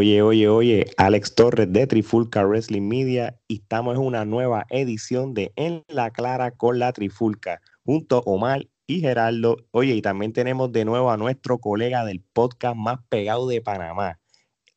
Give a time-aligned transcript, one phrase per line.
[0.00, 5.34] Oye, oye, oye, Alex Torres de Trifulca Wrestling Media y estamos en una nueva edición
[5.34, 9.58] de En la Clara con la Trifulca, junto a Omar y Gerardo.
[9.72, 14.18] Oye, y también tenemos de nuevo a nuestro colega del podcast más pegado de Panamá,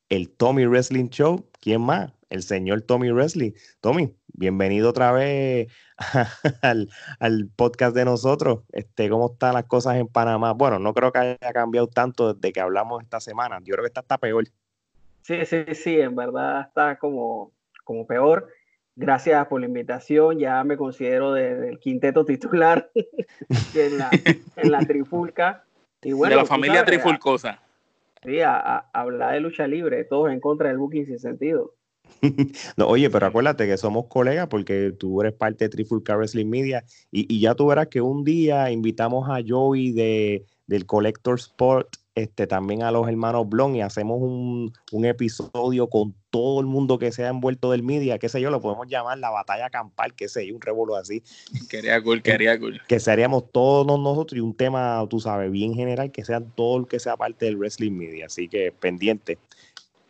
[0.09, 1.49] el Tommy Wrestling Show.
[1.61, 2.11] ¿Quién más?
[2.29, 3.53] El señor Tommy Wrestling.
[3.79, 5.71] Tommy, bienvenido otra vez
[6.61, 6.89] al,
[7.21, 8.63] al, podcast de nosotros.
[8.73, 10.51] Este, ¿Cómo están las cosas en Panamá?
[10.51, 13.59] Bueno, no creo que haya cambiado tanto desde que hablamos esta semana.
[13.63, 14.43] Yo creo que está peor.
[15.23, 17.51] Sí, sí, sí, en verdad está como,
[17.83, 18.49] como peor.
[18.95, 20.37] Gracias por la invitación.
[20.37, 22.91] Ya me considero del quinteto titular
[23.75, 24.09] en, la,
[24.57, 25.63] en la trifulca.
[26.01, 27.59] Y bueno, de la familia trifulcosa.
[28.23, 31.73] Sí, a, hablar de lucha libre, todos en contra del booking sin sentido.
[32.77, 36.83] no, oye, pero acuérdate que somos colegas porque tú eres parte de Trifulca Wrestling Media
[37.11, 41.95] y, y, ya tú verás que un día invitamos a Joey de, del Collector Sport
[42.15, 44.71] este, también a los hermanos Blon y hacemos un,
[45.05, 48.87] episodio con todo el mundo que sea envuelto del media, qué sé yo, lo podemos
[48.87, 51.23] llamar la batalla campal, qué sé yo, un revuelo así.
[51.69, 52.81] Quería cool, quería cool.
[52.87, 56.87] Que seríamos todos nosotros y un tema, tú sabes, bien general, que sean todo el
[56.87, 59.39] que sea parte del wrestling media, así que pendiente.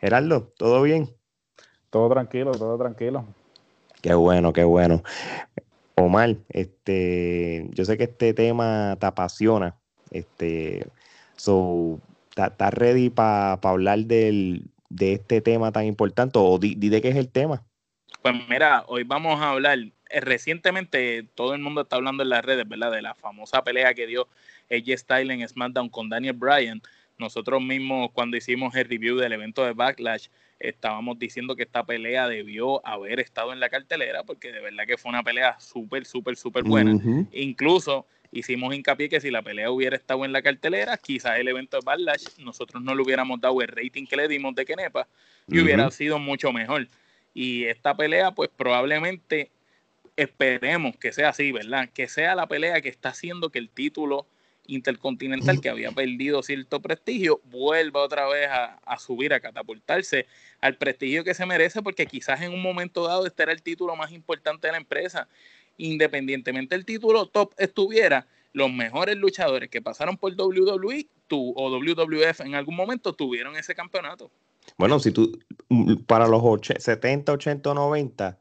[0.00, 1.10] Gerardo, ¿todo bien?
[1.90, 3.24] Todo tranquilo, todo tranquilo.
[4.02, 5.02] Qué bueno, qué bueno.
[5.96, 9.76] Omar, este, yo sé que este tema te apasiona.
[10.10, 10.86] Este,
[11.36, 12.00] So,
[12.36, 16.38] ¿estás ready para hablar del, de este tema tan importante?
[16.38, 17.62] ¿O di, de qué es el tema?
[18.22, 19.78] Pues mira, hoy vamos a hablar.
[19.78, 22.92] Eh, recientemente todo el mundo está hablando en las redes, ¿verdad?
[22.92, 24.28] De la famosa pelea que dio
[24.70, 26.80] AJ Styles en SmackDown con Daniel Bryan.
[27.18, 32.28] Nosotros mismos, cuando hicimos el review del evento de Backlash, estábamos diciendo que esta pelea
[32.28, 36.36] debió haber estado en la cartelera, porque de verdad que fue una pelea súper, súper,
[36.36, 36.98] súper buena.
[37.32, 41.78] Incluso hicimos hincapié que si la pelea hubiera estado en la cartelera, quizás el evento
[41.78, 45.06] de Backlash nosotros no le hubiéramos dado el rating que le dimos de Kenepa
[45.48, 46.88] y hubiera sido mucho mejor.
[47.32, 49.50] Y esta pelea, pues probablemente
[50.16, 51.88] esperemos que sea así, ¿verdad?
[51.94, 54.26] Que sea la pelea que está haciendo que el título
[54.66, 60.26] intercontinental que había perdido cierto prestigio vuelva otra vez a, a, subir, a catapultarse
[60.60, 63.94] al prestigio que se merece, porque quizás en un momento dado este era el título
[63.94, 65.28] más importante de la empresa
[65.76, 72.40] independientemente del título top estuviera, los mejores luchadores que pasaron por WWE tu, o WWF
[72.40, 74.30] en algún momento tuvieron ese campeonato.
[74.78, 75.38] Bueno, si tú,
[76.06, 76.42] para los
[76.78, 78.38] 70, 80, 90,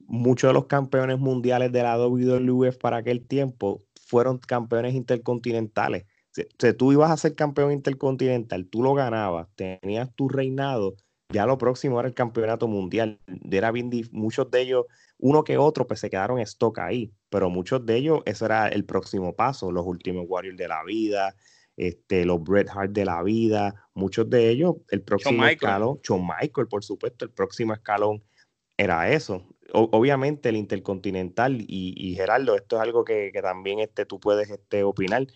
[0.00, 6.04] muchos de los campeones mundiales de la WWF para aquel tiempo fueron campeones intercontinentales.
[6.30, 10.94] Si, si tú ibas a ser campeón intercontinental, tú lo ganabas, tenías tu reinado,
[11.30, 13.18] ya lo próximo era el campeonato mundial.
[13.50, 14.86] Era bien, muchos de ellos
[15.18, 18.68] uno que otro pues se quedaron en stock ahí, pero muchos de ellos, eso era
[18.68, 21.34] el próximo paso, los últimos Warriors de la vida,
[21.76, 26.68] este, los Bret Hart de la vida, muchos de ellos, el próximo escalón, John Michael,
[26.68, 28.22] por supuesto, el próximo escalón
[28.76, 29.44] era eso.
[29.72, 34.84] obviamente el Intercontinental y, Gerardo, esto es algo que, que también este, tú puedes este,
[34.84, 35.26] opinar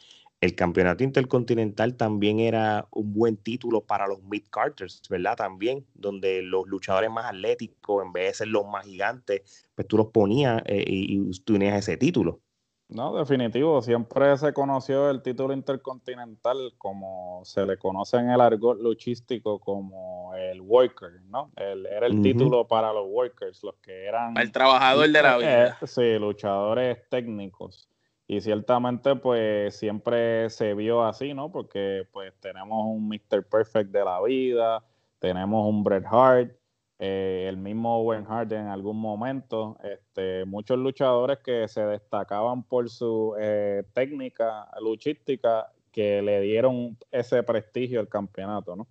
[0.42, 5.36] el campeonato intercontinental también era un buen título para los mid-carters, ¿verdad?
[5.36, 9.97] También, donde los luchadores más atléticos, en vez de ser los más gigantes, pues tú
[9.97, 12.41] los ponías eh, y, tú tenías ese título.
[12.88, 18.78] No, definitivo, siempre se conoció el título intercontinental como se le conoce en el argot
[18.80, 21.53] luchístico como el worker, ¿no?
[21.56, 24.36] era el título para los workers, los que eran...
[24.36, 25.69] El trabajador de la vida.
[25.69, 27.88] Eh, sí, luchadores técnicos.
[28.32, 31.53] Y ciertamente, pues siempre se vio así, ¿no?
[31.53, 33.44] Porque pues tenemos un Mr.
[33.44, 34.82] Perfect de la vida,
[35.19, 36.50] tenemos un Bret Hart,
[36.98, 42.88] eh, el mismo Owen Hart en algún momento, este, muchos luchadores que se destacaban por
[42.88, 48.88] su eh, técnica luchística que le dieron ese prestigio al campeonato, ¿no?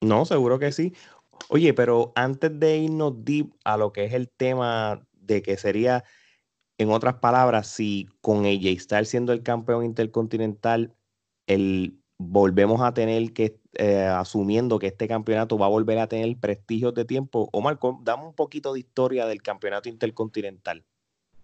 [0.00, 0.94] No, seguro que sí.
[1.50, 6.04] Oye, pero antes de irnos deep a lo que es el tema de que sería
[6.78, 10.94] en otras palabras, si con AJ Styles siendo el campeón intercontinental,
[11.46, 16.36] el, volvemos a tener que, eh, asumiendo que este campeonato va a volver a tener
[16.38, 20.84] prestigio de tiempo, Omar, dame un poquito de historia del campeonato intercontinental.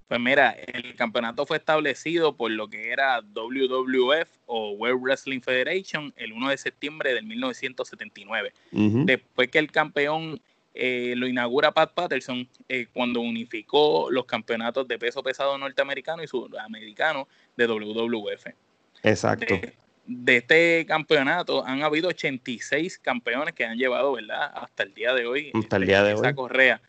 [0.06, 6.12] Pues mira, el campeonato fue establecido por lo que era WWF o World Wrestling Federation
[6.16, 8.52] el 1 de septiembre de 1979.
[8.70, 10.40] Después que el campeón
[10.76, 16.26] eh, lo inaugura Pat Patterson eh, cuando unificó los campeonatos de peso pesado norteamericano y
[16.26, 18.46] sudamericano de WWF.
[19.04, 19.54] Exacto.
[20.06, 24.50] De, este campeonato han habido 86 campeones que han llevado, ¿verdad?
[24.54, 25.52] Hasta el día de hoy.
[25.54, 26.82] Hasta el día de esa correa.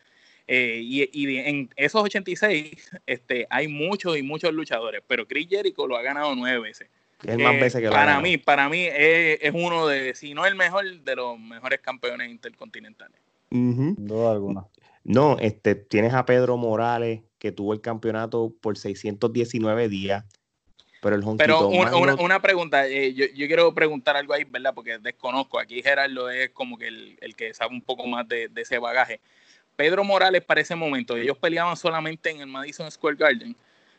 [0.48, 5.96] Eh, y, en esos 86 este, hay muchos y muchos luchadores, pero Chris Jericho lo
[5.96, 6.88] ha ganado nueve veces.
[7.24, 10.54] Es más veces que para mí, para mí es, es uno de, si no el
[10.54, 13.25] mejor, de los mejores campeones intercontinentales.
[13.50, 14.66] Duda alguna.
[15.04, 20.24] No, este, tienes a Pedro Morales, que tuvo el campeonato por 619 días.
[21.00, 24.74] Pero el Honky Pero una, una pregunta, eh, yo, yo quiero preguntar algo ahí, ¿verdad?
[24.74, 25.58] Porque desconozco.
[25.60, 28.78] Aquí Gerardo es como que el, el que sabe un poco más de, de ese
[28.78, 29.20] bagaje.
[29.76, 33.54] Pedro Morales para ese momento, ellos peleaban solamente en el Madison Square Garden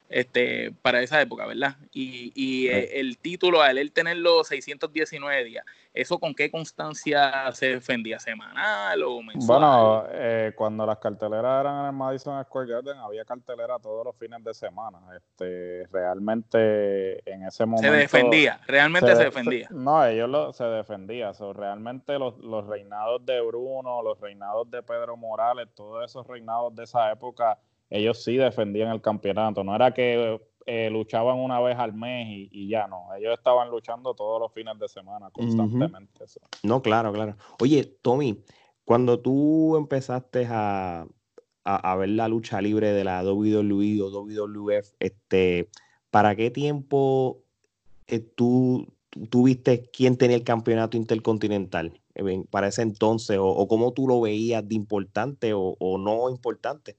[0.09, 1.75] este, para esa época, ¿verdad?
[1.91, 7.51] Y, y eh, el título, al él tener los 619 días, ¿eso con qué constancia
[7.51, 8.19] se defendía?
[8.19, 9.59] ¿Semanal o mensual?
[9.59, 14.15] Bueno, eh, cuando las carteleras eran en el Madison Square Garden, había cartelera todos los
[14.15, 14.99] fines de semana.
[15.15, 17.91] Este, realmente en ese momento.
[17.91, 19.67] se defendía, realmente se, de- defendía.
[19.71, 21.33] no, ellos lo, se defendían.
[21.35, 26.75] So, realmente los, los reinados de Bruno, los reinados de Pedro Morales, todos esos reinados
[26.75, 27.57] de esa época,
[27.89, 29.63] ellos sí defendían el campeonato.
[29.63, 33.13] No era que eh, luchaban una vez al mes y, y ya no.
[33.15, 36.25] Ellos estaban luchando todos los fines de semana constantemente.
[36.63, 37.37] No, claro, claro.
[37.61, 38.43] Oye, Tommy,
[38.83, 41.07] cuando tú empezaste a,
[41.63, 45.69] a, a ver la lucha libre de la WWE o WWF, este,
[46.11, 47.39] ¿para qué tiempo
[48.07, 48.87] eh, tú,
[49.29, 52.01] tú, viste quién tenía el campeonato intercontinental?
[52.15, 56.29] Eh, Para ese entonces, o, o cómo tú lo veías de importante o, o no
[56.29, 56.97] importante.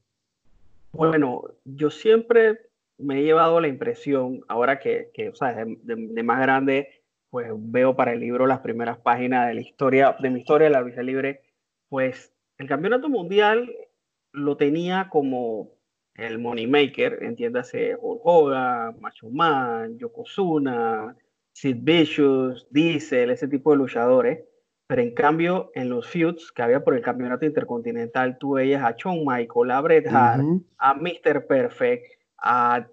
[0.92, 2.58] Bueno, yo siempre
[2.98, 6.88] me he llevado la impresión, ahora que, o sea, de más grande,
[7.30, 10.72] pues veo para el libro las primeras páginas de la historia, de mi historia de
[10.72, 11.42] la lucha libre,
[11.88, 13.70] pues el campeonato mundial
[14.32, 15.72] lo tenía como
[16.14, 21.16] el Moneymaker, entiéndase Hulk Hogan, Macho Man, Yokozuna,
[21.52, 24.47] Sid Vicious, Diesel, ese tipo de luchadores.
[24.88, 28.94] Pero en cambio, en los feuds que había por el campeonato intercontinental, tú veías a
[28.96, 30.64] Shawn Michael, a Bret Hart, Ujú.
[30.78, 31.46] a Mr.
[31.46, 32.06] Perfect,
[32.38, 32.88] a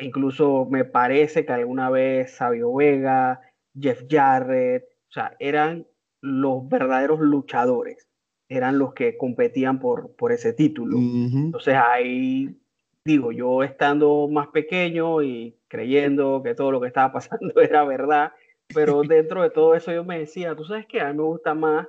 [0.00, 3.40] incluso me parece que alguna vez Sabio Vega,
[3.78, 5.86] Jeff Jarrett, o sea, eran
[6.20, 8.08] los verdaderos luchadores,
[8.48, 10.96] eran los que competían por, por ese título.
[10.98, 11.38] Ujú.
[11.38, 12.60] Entonces ahí
[13.04, 18.32] digo, yo estando más pequeño y creyendo que todo lo que estaba pasando era verdad,
[18.74, 21.54] pero dentro de todo eso yo me decía, tú sabes que a mí me gusta
[21.54, 21.86] más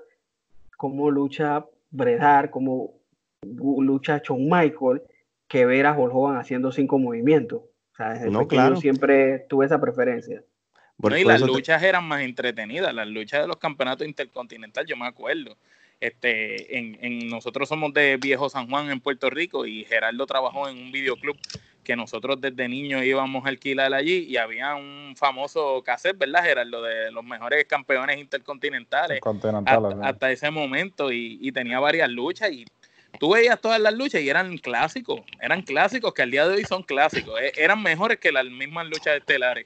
[0.77, 2.93] cómo lucha Bret Hart, cómo
[3.43, 5.01] lucha Shawn Michael,
[5.47, 7.61] que ver a Hulk Hogan haciendo cinco movimientos.
[7.61, 8.77] O sea, desde No, claro.
[8.77, 10.43] siempre tuve esa preferencia.
[10.97, 14.07] Por- No, y por las te- luchas eran más entretenidas, las luchas de los campeonatos
[14.07, 15.57] intercontinental, yo me acuerdo.
[15.99, 20.69] Este, en, en- nosotros somos de Viejo San Juan en Puerto Rico y Gerardo trabajó
[20.69, 21.35] en un videoclub
[21.89, 26.83] que nosotros desde niños íbamos a alquilar allí y había un famoso cassette, ¿verdad, Gerardo?
[26.83, 30.05] De los mejores campeones intercontinentales Continentales, hasta, ¿no?
[30.05, 32.63] hasta ese momento y, y tenía varias luchas y
[33.19, 36.63] tú veías todas las luchas y eran clásicos, eran clásicos que al día de hoy
[36.63, 39.65] son clásicos, eh, eran mejores que las mismas luchas estelares.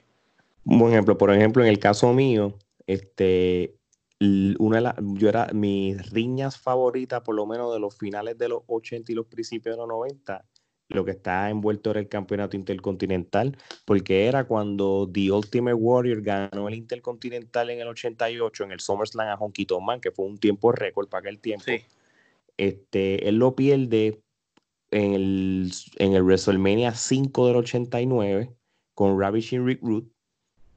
[0.64, 2.56] Un buen ejemplo, por ejemplo, en el caso mío,
[2.86, 3.74] este,
[4.58, 8.48] una de las, yo era mis riñas favoritas, por lo menos de los finales de
[8.48, 10.42] los 80 y los principios de los 90,
[10.94, 16.68] lo que está envuelto era el campeonato intercontinental, porque era cuando The Ultimate Warrior ganó
[16.68, 20.38] el intercontinental en el 88 en el SummerSlam a Honky Tonk Man, que fue un
[20.38, 21.64] tiempo récord para aquel tiempo.
[21.66, 21.82] Sí.
[22.56, 24.20] Este, él lo pierde
[24.90, 28.50] en el, en el WrestleMania 5 del 89
[28.94, 30.06] con Ravishing Rick Root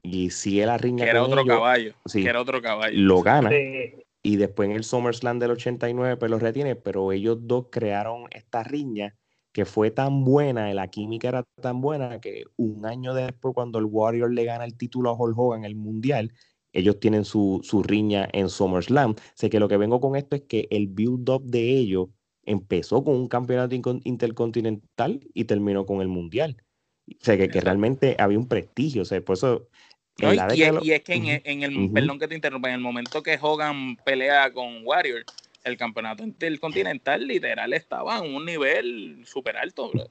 [0.02, 2.96] y sigue la riña que era con otro ellos, caballo, sí, que era otro caballo.
[2.98, 3.94] lo gana Sí.
[4.22, 8.64] y después en el SummerSlam del 89 pues lo retiene, pero ellos dos crearon esta
[8.64, 9.14] riña
[9.58, 13.86] que fue tan buena, la química era tan buena que un año después cuando el
[13.86, 16.32] Warrior le gana el título a Hulk Hogan en el Mundial,
[16.72, 19.16] ellos tienen su, su riña en SummerSlam.
[19.34, 22.06] Sé que lo que vengo con esto es que el build-up de ellos
[22.44, 23.74] empezó con un campeonato
[24.04, 26.62] intercontinental y terminó con el Mundial.
[27.10, 29.02] O sea, que, que realmente había un prestigio.
[29.02, 29.66] O sea, por eso...
[30.20, 32.80] No, y, es, los- y es que en, el- perdón que te interrumpa, en el
[32.80, 35.24] momento que Hogan pelea con Warrior,
[35.64, 40.04] el campeonato intercontinental literal estaba en un nivel súper alto, bro.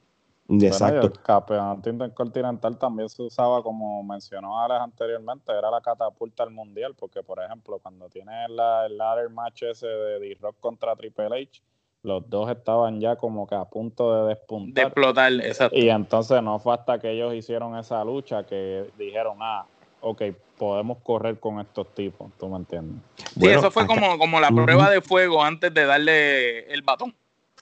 [0.50, 1.06] Bueno, Exacto.
[1.08, 6.94] el campeonato intercontinental también se usaba, como mencionó Alex anteriormente, era la catapulta al mundial,
[6.94, 11.62] porque por ejemplo, cuando tienes la, el ladder match ese de D-Rock contra Triple H,
[12.02, 14.84] los dos estaban ya como que a punto de De despuntar.
[14.86, 15.76] explotar, exacto.
[15.76, 19.66] Y entonces no fue hasta que ellos hicieron esa lucha que dijeron, ah,
[20.00, 20.22] ok,
[20.56, 23.02] podemos correr con estos tipos, ¿tú me entiendes?
[23.16, 26.82] Sí, Bueno, eso fue acá- como, como la prueba de fuego antes de darle el
[26.82, 27.14] batón.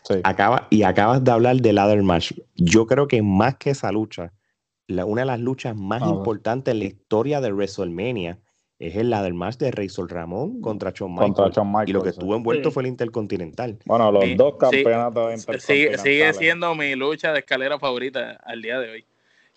[0.02, 0.14] Sí.
[0.22, 2.32] Acaba, y acabas de hablar del ladder match.
[2.54, 4.32] Yo creo que más que esa lucha,
[4.86, 6.14] la- una de las luchas más A ver.
[6.14, 8.38] importantes en la historia de WrestleMania
[8.78, 11.34] es el ladder match de Razor Ramón contra Shawn Michaels.
[11.34, 12.18] Contra Shawn y lo que sí.
[12.18, 12.74] estuvo envuelto Sí.
[12.74, 13.78] fue el Intercontinental.
[13.84, 16.00] Bueno, los Sí, dos sí, campeonatos Sigue, intercontinentales.
[16.02, 19.04] sigue siendo mi lucha de escalera favorita al día de hoy.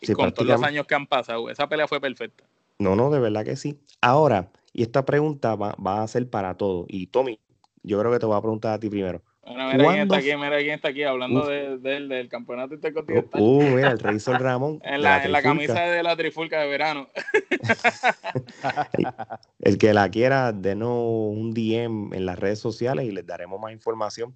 [0.02, 2.46] Y Sí, con todos los años que han pasado, esa pelea fue perfecta.
[2.80, 3.80] No, no, de verdad que sí.
[4.02, 6.86] Ahora, y esta pregunta va, va a ser para todos.
[6.88, 7.40] Y Tommy,
[7.84, 9.22] yo creo que te voy a preguntar a ti primero.
[9.50, 13.42] Bueno, mira quién está aquí, mira quién está aquí hablando de, del campeonato intercontinental.
[13.42, 14.80] Uh, mira, el Rey Sol Ramón.
[14.84, 17.08] en, la, en la, camisa de la trifulca de verano.
[19.60, 23.74] el, que la quiera, denos un DM en las redes sociales y les daremos más
[23.74, 24.36] información.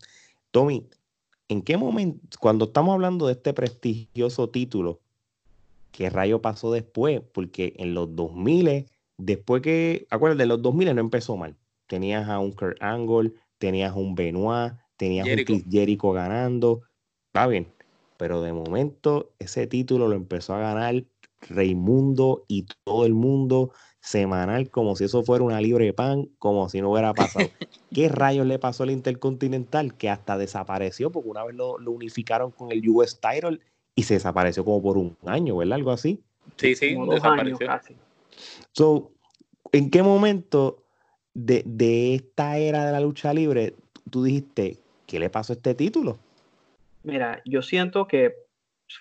[0.50, 0.90] Tommy,
[1.48, 5.00] ¿en qué momento, cuando estamos hablando de este prestigioso título,
[5.94, 7.22] qué rayo pasó después?
[7.34, 11.56] Porque en los 2000, después que, acuérdate, en los 2000 no empezó mal.
[11.88, 16.82] Tenías a un Kurt Angle, tenías a un Benoit, tenías a un Chris Jericho ganando,
[17.28, 17.72] está bien.
[18.18, 21.04] Pero de momento ese título lo empezó a ganar
[21.50, 26.68] Raimundo y todo el mundo semanal como si eso fuera una libre de pan, como
[26.70, 27.46] si no hubiera pasado.
[27.94, 29.96] ¿Qué rayos le pasó al Intercontinental?
[29.96, 33.60] Que hasta desapareció porque una vez lo, unificaron con el US Title
[33.96, 35.76] y se desapareció como por un año, ¿verdad?
[35.76, 36.22] Algo así.
[36.58, 37.68] Sí, sí, desapareció.
[38.72, 39.12] So,
[39.72, 40.84] ¿En qué momento
[41.34, 43.74] de, de esta era de la lucha libre
[44.14, 46.20] tú dijiste, ¿qué le pasó a este título?
[47.02, 48.36] Mira, yo siento que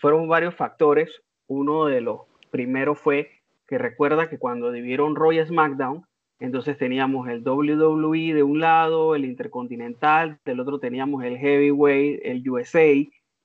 [0.01, 1.23] fueron varios factores.
[1.47, 2.21] Uno de los
[2.51, 3.29] primeros fue
[3.67, 6.07] que recuerda que cundo dividieron Roy SmackDown,
[6.41, 12.49] entonces teníamos el WWE de un lado, el Intercontinental, del otro teníamos el Heavyweight, el
[12.49, 12.95] USA.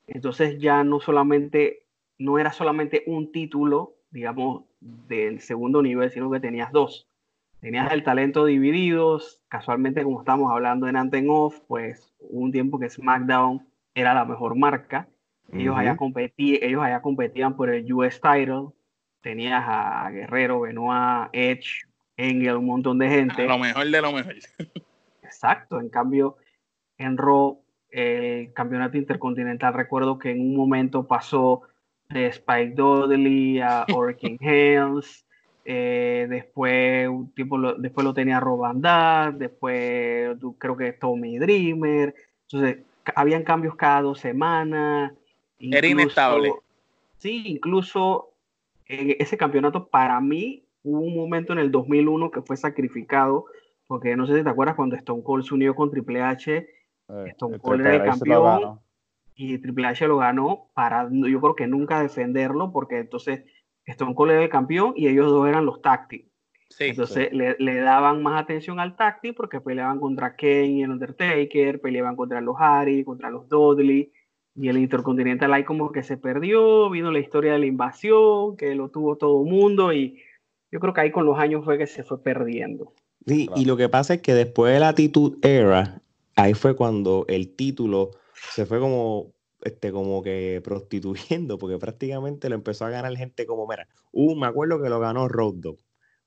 [0.07, 1.85] Entonces ya no solamente,
[2.17, 7.07] no era solamente un título, digamos, del segundo nivel, sino que tenías dos.
[7.59, 12.79] Tenías el talento divididos, casualmente como estamos hablando en Anten Off, pues hubo un tiempo
[12.79, 15.07] que SmackDown era la mejor marca.
[15.51, 18.67] Ellos, allá competí, ellos allá competían por el US Title,
[19.21, 21.87] tenías a Guerrero, Benoit, Edge,
[22.17, 23.47] Engel, un montón de gente.
[23.47, 24.35] lo mejor de lo mejor.
[25.23, 26.37] Exacto, en cambio,
[26.97, 27.61] en Raw,
[27.91, 31.62] el campeonato intercontinental, recuerdo que en un momento pasó
[32.10, 35.25] de Spike Dudley a Hurricane Helms,
[35.65, 42.86] eh, después, un tiempo lo, después lo tenía Robandad, después creo que Tommy Dreamer, entonces
[43.15, 45.13] habían cambios cada dos semanas.
[45.60, 46.53] Era inestable.
[47.17, 48.29] Sí, incluso
[48.86, 53.46] ese campeonato para mí hubo un momento en el 2001 que fue sacrificado,
[53.88, 56.67] porque no sé si te acuerdas cuando Stone Cold se unió con Triple H,
[57.07, 58.79] Stone Cold era el campeón
[59.35, 63.43] y Triple H lo ganó para, yo creo que nunca defenderlo, porque entonces
[63.85, 66.31] Stone Cold era el campeón y ellos dos eran los tácticos.
[66.79, 71.79] entonces Le, le, daban más atención al táctil porque peleaban contra Kane y el Undertaker,
[71.79, 74.11] peleaban contra los Harry, contra los Dudley,
[74.55, 78.73] y el Intercontinental ahí como que se perdió, vino la historia de la invasión, que
[78.73, 80.19] lo tuvo todo el mundo y
[80.71, 82.91] yo creo que ahí con los años fue que se fue perdiendo.
[83.25, 86.01] Sí, y lo que pasa es que después de la Attitude Era,
[86.38, 88.12] ahí fue cuando el título
[88.53, 93.67] se fue como, este, como que prostituyendo, porque prácticamente lo empezó a ganar gente como,
[93.67, 95.79] mira, uh, me acuerdo que lo ganó Road Dogg,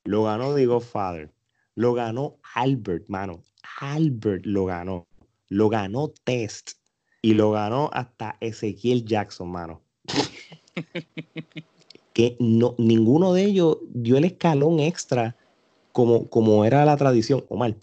[0.04, 1.32] lo ganó The Godfather,
[1.74, 3.42] lo ganó Albert, mano,
[3.80, 5.06] Albert lo ganó,
[5.48, 6.72] lo ganó Test,
[7.22, 9.82] y lo ganó hasta Ezequiel Jackson, mano.
[12.12, 15.36] que no, ninguno de ellos dio el escalón extra
[15.92, 17.76] como, como era la tradición, Omar.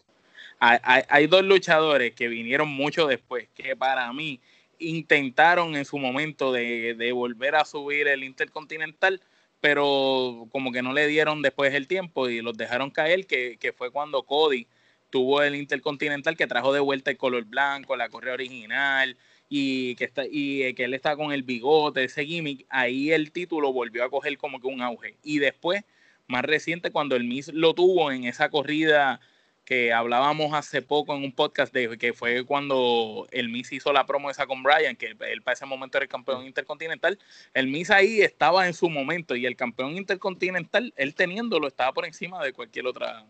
[0.59, 4.39] Hay, dos luchadores que vinieron mucho después, que para mí
[4.79, 9.21] intentaron en su momento de, volver a subir el Intercontinental,
[9.61, 13.91] pero como que no le dieron después el tiempo y los dejaron caer, que, fue
[13.91, 14.67] cuando Cody
[15.11, 19.15] tuvo el Intercontinental que trajo de vuelta el color blanco, la correa original
[19.49, 19.95] y
[20.31, 24.37] y que él está con el bigote, ese gimmick, ahí el título volvió a coger
[24.37, 25.17] como que un auge.
[25.23, 25.83] Y después,
[26.27, 29.21] más reciente, cuando el Miss lo tuvo en esa corrida
[29.67, 34.05] que hablábamos hace poco en un podcast de que fue cuando el Miss hizo la
[34.05, 37.19] promo esa con Brian, que él para ese momento era el campeón intercontinental,
[37.53, 42.05] el Miss ahí estaba en su momento y el campeón intercontinental, él teniéndolo, estaba por
[42.05, 43.25] encima de cualquier otra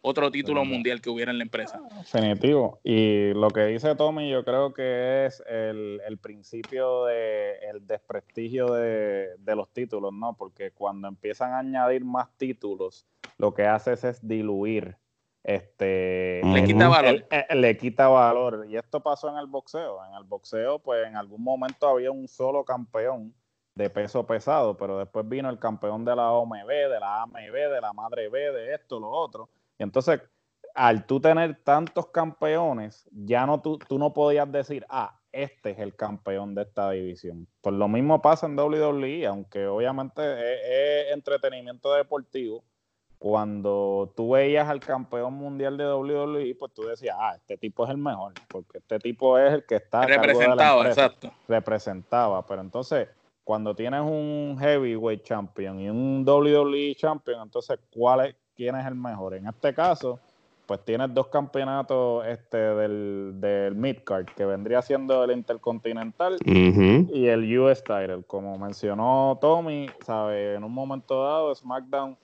[0.00, 1.80] otro título mundial que hubiera en la empresa.
[1.96, 2.80] Definitivo.
[2.82, 9.68] Y lo que dice Tommy, yo creo que es el, principio del desprestigio de, los
[9.70, 10.34] títulos, ¿no?
[10.36, 13.06] Porque cuando empiezan a añadir más títulos,
[13.36, 14.96] lo que haces es diluir.
[15.44, 17.26] Este, le quita valor.
[17.54, 18.66] le quita valor.
[18.68, 20.04] Y esto pasó en el boxeo.
[20.06, 23.34] En el boxeo, pues en algún momento había un solo campeón
[23.74, 27.80] de peso pesado, pero después vino el campeón de la OMB, de la AMB, de
[27.80, 30.20] la Madre B, de esto, lo otro y entonces,
[30.74, 35.78] al tú tener tantos campeones, ya no tú, tú no podías decir, ah, este es
[35.78, 37.46] el campeón de esta división.
[37.60, 42.64] Pues lo mismo pasa en WWE, aunque obviamente es, entretenimiento deportivo.
[43.18, 47.90] Cuando tú veías al campeón mundial de WWE, pues tú decías, ah, este tipo es
[47.90, 51.32] el mejor, porque este tipo es el que está representaba, exacto.
[51.48, 53.08] Representaba, pero entonces
[53.42, 58.94] cuando tienes un heavyweight champion y un WWE champion, entonces ¿cuál es, quién es el
[58.94, 59.34] mejor?
[59.34, 60.20] En este caso,
[60.66, 67.58] pues tienes dos campeonatos este, del, del midcard, que vendría siendo el Intercontinental y el
[67.58, 68.22] US Title.
[68.26, 72.18] Como mencionó Tommy, sabe, en un momento dado SmackDown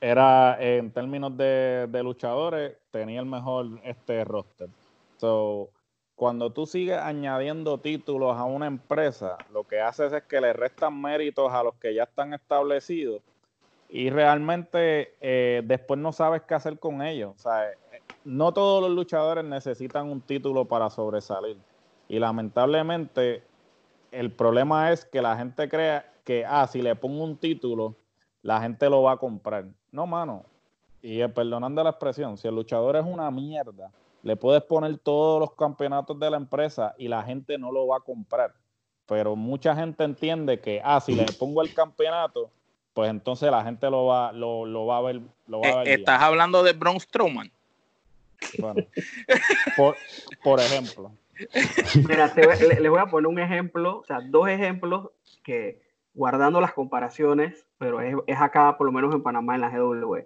[0.00, 4.68] era en términos de, de luchadores, tenía el mejor este roster.
[5.18, 5.70] So,
[6.16, 11.00] cuando tú sigues añadiendo títulos a una empresa, lo que haces es que le restan
[11.00, 13.22] méritos a los que ya están establecidos
[13.88, 17.32] y realmente eh, después no sabes qué hacer con ellos.
[17.36, 17.70] O sea,
[18.24, 21.56] no todos los luchadores necesitan un título para sobresalir.
[22.08, 23.44] Y lamentablemente
[24.10, 27.94] el problema es que la gente crea que, ah, si le pongo un título,
[28.44, 29.64] la gente lo va a comprar.
[29.90, 30.44] No, mano.
[31.00, 33.90] Y eh, perdonando la expresión, si el luchador es una mierda,
[34.22, 37.96] le puedes poner todos los campeonatos de la empresa y la gente no lo va
[37.96, 38.52] a comprar.
[39.06, 42.50] Pero mucha gente entiende que, ah, si le pongo el campeonato,
[42.92, 45.20] pues entonces la gente lo va, lo, va a ver.
[45.46, 47.50] Lo va a ver ¿Estás hablando de Braun Strowman?
[48.58, 48.84] Bueno,
[50.42, 51.12] por, ejemplo.
[52.06, 55.08] Mira, les voy a poner un ejemplo, o sea, dos ejemplos
[55.42, 55.83] que
[56.14, 60.16] guardando las comparaciones, pero es, es, acá, por lo menos en Panamá, en la GW.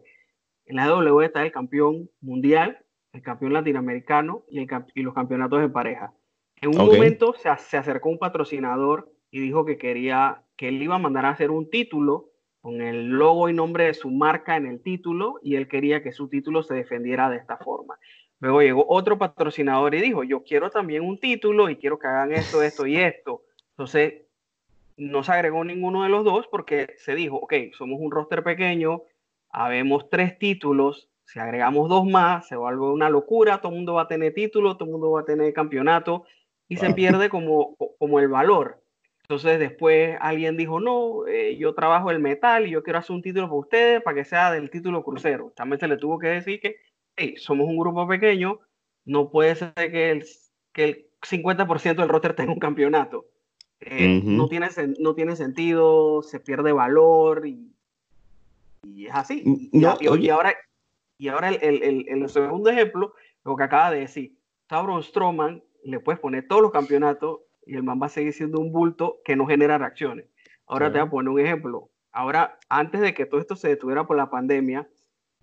[0.67, 4.67] En la GW está el campeón mundial el campeón latinoamericano y,
[5.03, 6.13] los campeonatos de pareja.
[6.61, 10.99] En un momento se, acercó un patrocinador y dijo que quería que él iba a
[10.99, 12.31] mandar a hacer un título
[12.61, 16.13] con el logo y nombre de su marca en el título y él quería que
[16.13, 17.99] su título se defendiera de esta forma.
[18.41, 22.33] Luego llegó otro patrocinador y dijo, yo quiero también un título y quiero que hagan
[22.33, 23.43] esto, esto y esto.
[23.71, 24.23] Entonces,
[24.99, 29.03] no se agregó ninguno de los dos porque se dijo, ok, somos un roster pequeño,
[29.51, 34.03] habemos tres títulos, si agregamos dos más, se vuelve una locura, todo el mundo va
[34.03, 36.25] a tener título, todo el mundo va a tener campeonato
[36.69, 38.83] y se pierde como, como el valor.
[39.23, 43.23] Entonces después alguien dijo, no, eh, yo trabajo el metal y yo quiero hacer un
[43.23, 45.53] título para ustedes para que sea del título crucero.
[45.55, 46.77] También se le tuvo que decir que
[47.15, 48.61] hey, somos un grupo pequeño,
[49.05, 50.25] no puede ser que el,
[50.73, 53.27] que el 50% del roster tenga un campeonato.
[53.81, 57.73] Eh, no, tiene, no tiene sentido, se pierde valor y,
[58.83, 59.43] y es así.
[59.45, 60.55] Y, y, ahora,
[61.17, 63.15] y ahora el, segundo ejemplo,
[63.45, 64.37] lo que acaba de decir,
[64.67, 68.61] Tauron Stroman, le puedes poner todos los campeonatos y el man va a seguir siendo
[68.61, 70.27] un bulto que no genera reacciones.
[70.67, 71.91] Ahora te voy a poner un ejemplo.
[72.13, 74.89] Ahora, antes de que todo esto se detuviera por la pandemia,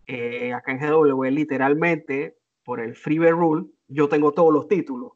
[0.08, 5.14] eh, acá en GW, literalmente, por el Freeway Rule, yo tengo todos los títulos.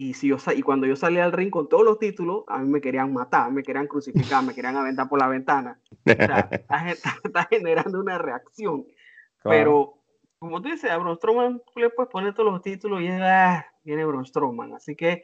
[0.00, 2.66] Y, si yo, y cuando yo salí al ring con todos los títulos, a mí
[2.66, 5.78] me querían matar, me querían crucificar, me querían aventar por la ventana.
[6.06, 6.48] O sea,
[7.22, 8.86] está, generando una reacción.
[9.44, 9.98] Pero
[10.38, 13.66] como tú dices, a Braun Strowman tú le puedes poner todos los títulos y ah,
[13.84, 14.72] viene Braun Strowman.
[14.72, 15.22] Así que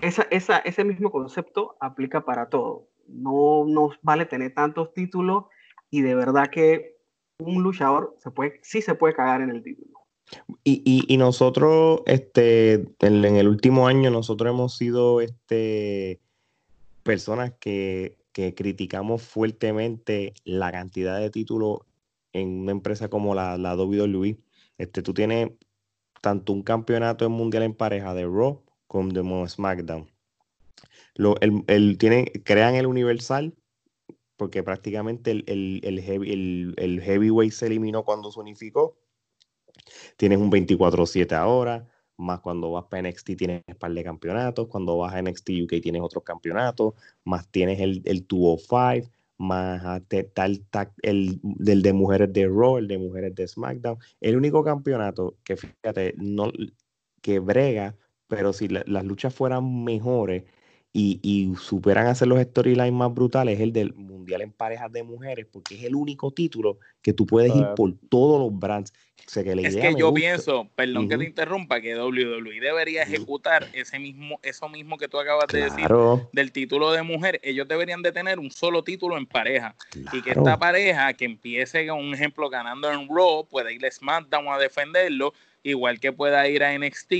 [0.00, 2.88] esa, esa, ese mismo concepto aplica para todo.
[3.06, 5.44] No nos vale tener tantos títulos
[5.90, 6.96] y de verdad que
[7.38, 9.93] un luchador se puede, sí se puede cagar en el título.
[10.64, 16.20] Y, y, nosotros, este, en, el último año, nosotros hemos sido este,
[17.02, 21.80] personas que, que criticamos fuertemente la cantidad de títulos
[22.32, 24.38] en una empresa como la, la WWE,
[24.78, 25.50] este, tú tienes
[26.20, 30.10] tanto un campeonato mundial en pareja de Raw como de SmackDown.
[31.14, 33.54] Lo, el, tiene, crean el Universal
[34.36, 38.96] porque prácticamente el, el, el, heavyweight se eliminó cuando se unificó.
[40.16, 44.96] Tienes un 24-7 ahora, más cuando vas para NXT tienes un par de campeonatos, cuando
[44.98, 50.64] vas a NXT UK tienes otros campeonatos, más tienes el, el 205, más tal,
[51.02, 53.98] el del de mujeres de Raw, el de mujeres de SmackDown.
[54.20, 56.52] El único campeonato que fíjate, no
[57.20, 57.96] que brega,
[58.28, 60.44] pero si las luchas fueran mejores,
[60.96, 65.02] y, y superan a hacer los storylines más brutales el del Mundial en Parejas de
[65.02, 68.92] Mujeres, porque es el único título que tú puedes ir por todos los brands.
[69.34, 74.68] es que yo pienso, perdón que te interrumpa, que WWE debería ejecutar ese mismo, eso
[74.68, 75.88] mismo que tú acabas de decir
[76.32, 77.40] del título de mujer.
[77.42, 79.74] Ellos deberían de tener un solo título en pareja.
[80.12, 83.90] Y que esta pareja que empiece, con un ejemplo, ganando en Raw, pueda ir a
[83.90, 87.12] SmackDown a defenderlo igual que pueda ir a NXT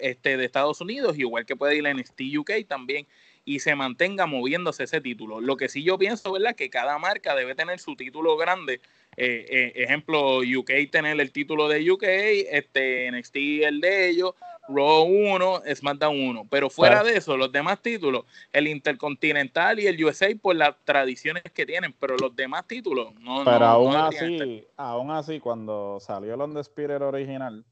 [0.00, 3.06] este, de Estados Unidos, igual que pueda ir a NXT UK también,
[3.44, 5.40] y se mantenga moviéndose ese título.
[5.40, 6.56] Lo que sí yo pienso, ¿verdad?
[6.56, 8.80] Que cada marca debe tener su título grande.
[9.16, 12.04] Eh, eh, ejemplo, UK tener el título de UK,
[12.50, 14.34] este, NXT el de ellos,
[14.68, 16.46] Raw 1, SmackDown 1.
[16.48, 21.42] Pero fuera de eso, los demás títulos, el Intercontinental y el USA por las tradiciones
[21.52, 23.44] que tienen, pero los demás títulos no.
[23.44, 27.64] Pero aún así, aún así, cuando salió el Spirit original,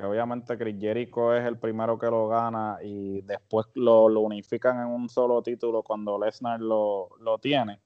[0.00, 5.08] obviamente Chris Jericho es el primero que lo gana y después lo, unifican en un
[5.08, 7.80] solo título cuando Lesnar lo, lo tiene.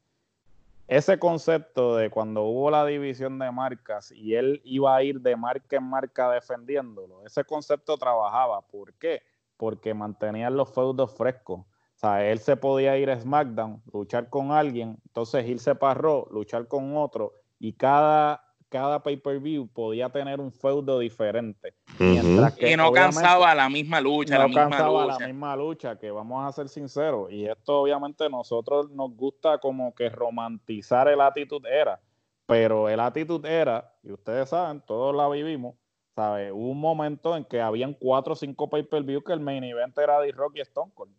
[0.86, 5.34] Ese concepto de cuando hubo la división de marcas y él iba a ir de
[5.34, 8.60] marca en marca defendiéndolo, ese concepto trabajaba.
[8.62, 9.22] ¿Por qué?
[9.56, 11.60] Porque mantenían los feudos frescos.
[11.60, 16.28] O sea, él se podía ir a SmackDown, luchar con alguien, entonces irse para Raw,
[16.30, 21.74] luchar con otro, y cada cada pay-per-view podía tener un feudo diferente.
[21.98, 24.46] y no cansaba la misma lucha.
[24.46, 27.30] No cansaba la misma lucha, que vamos a ser sinceros.
[27.30, 32.00] Y esto obviamente nosotros nos gusta como que romantizar el Attitude Era.
[32.46, 35.74] Pero el Attitude Era, y ustedes saben, todos la vivimos,
[36.14, 36.52] ¿sabe?
[36.52, 40.20] Hubo un momento en que habían cuatro o cinco pay-per-view que el main event era
[40.20, 41.12] de Rock y Stone Cold.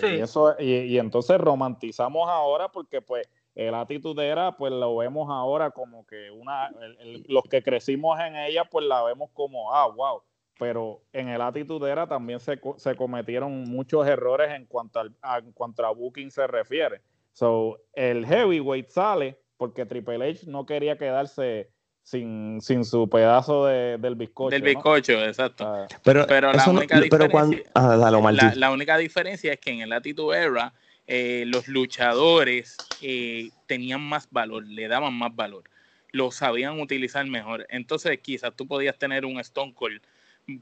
[0.00, 5.70] Y, eso, y entonces romantizamos ahora porque pues el actitud era, pues lo vemos ahora
[5.70, 6.70] como que una,
[7.26, 10.22] los que crecimos en ella, pues la vemos como, ah, wow.
[10.58, 15.38] Pero en el actitud era también se, se, cometieron muchos errores en cuanto, al, a,
[15.38, 17.00] en cuanto a booking se refiere.
[17.32, 21.70] So, el heavyweight sale porque Triple H no quería quedarse
[22.02, 24.50] sin, sin su pedazo de, del bizcocho.
[24.50, 25.64] Del bizcocho, exacto.
[25.66, 25.86] Ah.
[26.04, 28.10] pero, la, única diferencia, ah, la,
[28.54, 30.74] la, única diferencia es que en el Attitude Era
[31.06, 35.64] eh, los luchadores eh, tenían más valor, le daban más valor,
[36.10, 37.66] lo sabían utilizar mejor.
[37.70, 40.00] Entonces, quizás tú podías tener un Stone Cold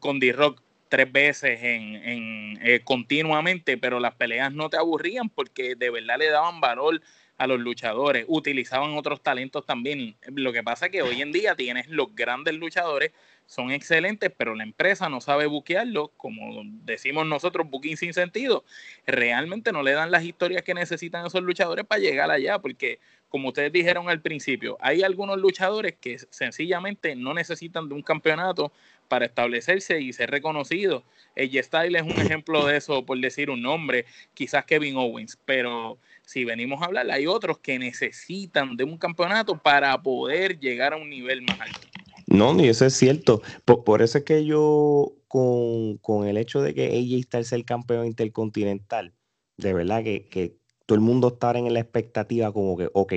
[0.00, 5.90] con D-Rock tres veces en, eh, continuamente, pero las peleas no te aburrían porque de
[5.90, 7.00] verdad le daban valor
[7.37, 10.16] a los luchadores, utilizaban otros talentos también.
[10.28, 13.11] Lo que pasa es que hoy en día tienes los grandes luchadores
[13.46, 18.64] son excelentes, pero la empresa no sabe buquearlo, como decimos nosotros, booking sin sentido.
[19.07, 23.48] Realmente no le dan las historias que necesitan esos luchadores para llegar allá, porque como
[23.48, 28.72] ustedes dijeron al principio, hay algunos luchadores que sencillamente no necesitan de un campeonato
[29.09, 31.02] para establecerse y ser reconocidos.
[31.37, 35.98] AJ Style es un ejemplo de eso, por decir un nombre, quizás Kevin Owens, pero
[36.22, 40.96] si venimos a hablar, hay otros que necesitan de un campeonato para poder llegar a
[40.96, 41.88] un nivel más alto.
[42.34, 43.42] No, ni eso es cierto.
[43.64, 49.14] Por, eso es que yo, con, el hecho de que ella está el campeón intercontinental,
[49.56, 53.14] de verdad que, todo el mundo está en la expectativa como que, ok,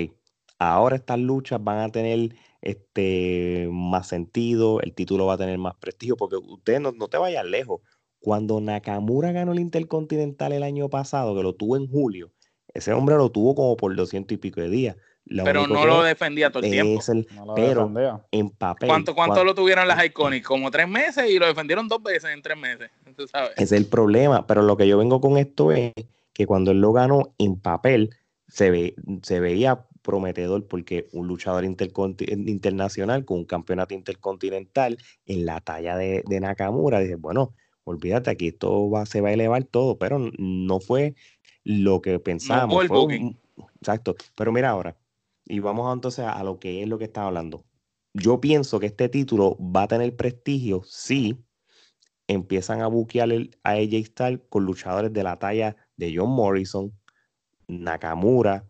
[0.58, 5.74] ahora estas luchas van a tener este, más sentido, el título va a tener más
[5.74, 7.82] prestigio, porque ustedes no, no te vayan lejos.
[8.20, 12.32] Cuando Nakamura ganó el Intercontinental el año pasado, que lo tuvo en julio,
[12.72, 14.96] ese hombre lo tuvo como por doscientos y pico de días
[15.44, 17.02] pero no lo defendía todo el tiempo.
[17.54, 18.88] pero en papel.
[18.88, 20.46] ¿Cuánto, cuánto lo tuvieron las Iconics?
[20.46, 22.90] Como tres meses y lo defendieron dos veces en tres meses.
[23.56, 24.46] Es el problema.
[24.46, 25.92] Pero lo que yo vengo con esto es
[26.32, 28.14] que cuando él lo ganó en papel,
[28.46, 35.60] se, ve, se veía prometedor porque un luchador internacional con un campeonato intercontinental en la
[35.60, 40.18] talla de, Nakamura, dice, bueno, olvídate, aquí esto va, se va a elevar todo, pero
[40.38, 41.14] no fue
[41.64, 42.86] lo que pensábamos.
[43.80, 44.16] exacto.
[44.34, 44.96] Pero mira ahora,
[45.48, 47.64] y vamos entonces a, lo que es lo que estaba hablando.
[48.12, 51.38] Yo pienso que este título va a tener prestigio si
[52.26, 53.30] empiezan a buquear
[53.64, 56.92] a AJ Styles con luchadores de la talla de John Morrison,
[57.66, 58.66] Nakamura,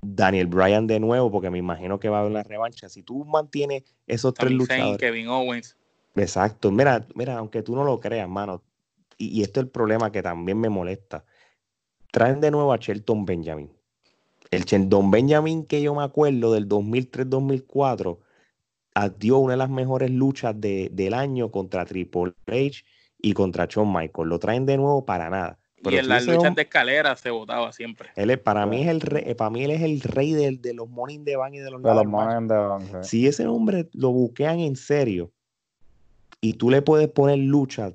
[0.00, 2.88] Daniel Bryan de nuevo, porque me imagino que va a haber una revancha.
[2.88, 4.98] Si tú mantienes esos tres luchadores.
[4.98, 5.76] Kevin Owens.
[6.14, 6.70] Exacto.
[6.70, 8.62] Mira, mira, aunque tú no lo creas, mano,
[9.16, 11.24] y, y esto es el problema que también me molesta.
[12.12, 13.77] Traen de nuevo a Shelton Benjamin
[14.50, 18.18] el Don Benjamin que yo me acuerdo del 2003-2004
[19.18, 22.84] dio una de las mejores luchas del año contra Triple H
[23.20, 24.28] y contra Shawn Michaels.
[24.28, 25.58] Lo traen de nuevo para nada.
[25.84, 28.08] y en las luchas de escalera se votaba siempre.
[28.16, 31.20] Él para, mí es el rey, para mí él es el rey de, los Morning
[31.20, 35.30] de Van y de los, de Si ese hombre lo buquean en serio
[36.40, 37.92] y tú le puedes poner lucha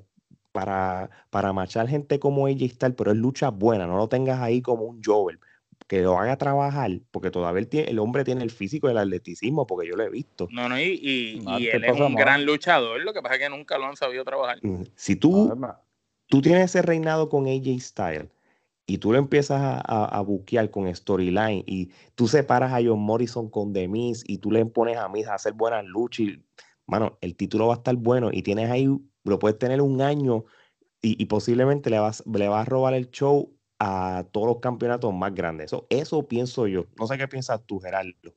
[0.52, 4.62] para, para machar gente como AJ Styles, pero es lucha buena, no lo tengas ahí
[4.62, 5.38] como un Jover
[5.86, 9.88] que lo haga trabajar, porque todavía el, el, hombre tiene el físico del atleticismo, porque
[9.88, 10.48] yo lo he visto.
[10.50, 13.76] No, no, y, y, él es un gran luchador, lo que pasa es que nunca
[13.76, 14.58] lo han sabido trabajar.
[14.62, 15.54] Mm, si tú,
[16.28, 18.30] tú tienes ese reinado con AJ Style
[18.86, 23.50] y tú lo empiezas a, a, buquear con storyline y tú separas a John Morrison
[23.50, 26.42] con The Miz y tú le pones a Miz a hacer buenas luchas, y,
[26.86, 28.88] mano, el título va a estar bueno y tienes ahí,
[29.24, 30.44] lo puedes tener un año
[31.02, 33.53] y, y posiblemente le vas, le vas a robar el show
[33.84, 35.66] a todos los campeonatos más grandes.
[35.66, 36.86] Eso, eso pienso yo.
[36.98, 38.34] No sé qué piensas tú, Gerardo.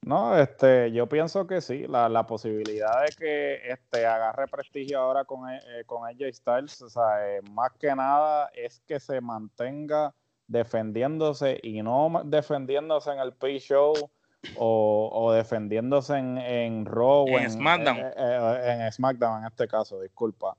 [0.00, 5.50] No, este, yo pienso que sí, la, posibilidad de que este, agarre prestigio ahora con,
[5.50, 10.14] eh, con AJ Styles, o sea, eh, más que nada es que se mantenga
[10.46, 13.94] defendiéndose y no defendiéndose en el pre-show
[14.56, 17.96] o, defendiéndose en, en Raw en, en SmackDown.
[17.98, 20.56] Eh, eh, en SmackDown en este caso, disculpa.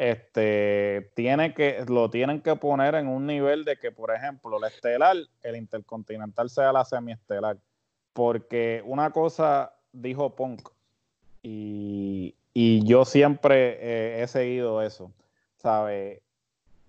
[0.00, 4.68] Este tiene que, lo tienen que poner en un nivel de que, por ejemplo, la
[4.68, 7.58] estelar, el intercontinental sea la semiestelar.
[8.14, 10.70] Porque una cosa dijo Punk,
[11.42, 15.12] y, y yo siempre eh, he seguido eso,
[15.58, 16.22] ¿sabes?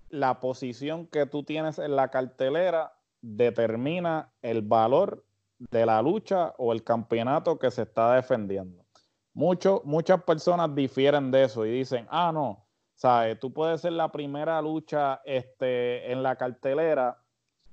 [0.09, 5.25] La posición que tú tienes en la cartelera determina el valor
[5.59, 8.85] de la lucha o el campeonato que se está defendiendo.
[9.33, 12.70] Mucho, muchas personas difieren de eso y dicen, ah, no,
[13.01, 13.39] ¿sabes?
[13.39, 17.17] Tú puedes ser la primera lucha este, en la cartelera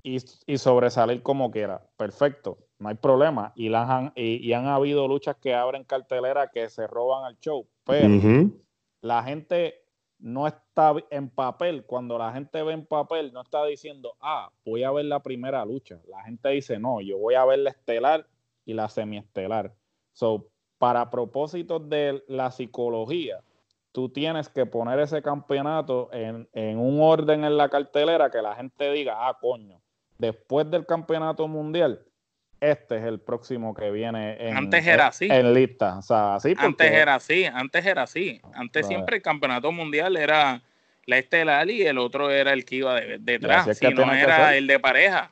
[0.01, 1.85] y, y sobresalir como quiera.
[1.97, 3.53] Perfecto, no hay problema.
[3.55, 7.67] Y, las han, y, han habido luchas que abren cartelera que se roban al show.
[7.83, 8.49] Pero
[9.01, 9.75] la gente
[10.17, 11.85] no está en papel.
[11.85, 15.63] Cuando la gente ve en papel, no está diciendo, ah, voy a ver la primera
[15.63, 15.99] lucha.
[16.07, 18.25] La gente dice, no, yo voy a ver la estelar
[18.65, 19.75] y la semiestelar.
[20.11, 20.47] So,
[20.79, 23.43] para propósitos de la psicología,
[23.91, 28.55] tú tienes que poner ese campeonato en, en un orden en la cartelera que la
[28.55, 29.81] gente diga, ah, coño,
[30.17, 32.05] después del campeonato mundial,
[32.59, 35.27] este es el próximo que viene en, antes era así.
[35.29, 35.97] en lista.
[35.97, 38.41] O sea, así Antes era así, antes era así.
[38.53, 40.61] Antes siempre el campeonato mundial era
[41.05, 44.79] la estelar y el otro era el que iba detrás, si no era el de
[44.79, 45.31] pareja.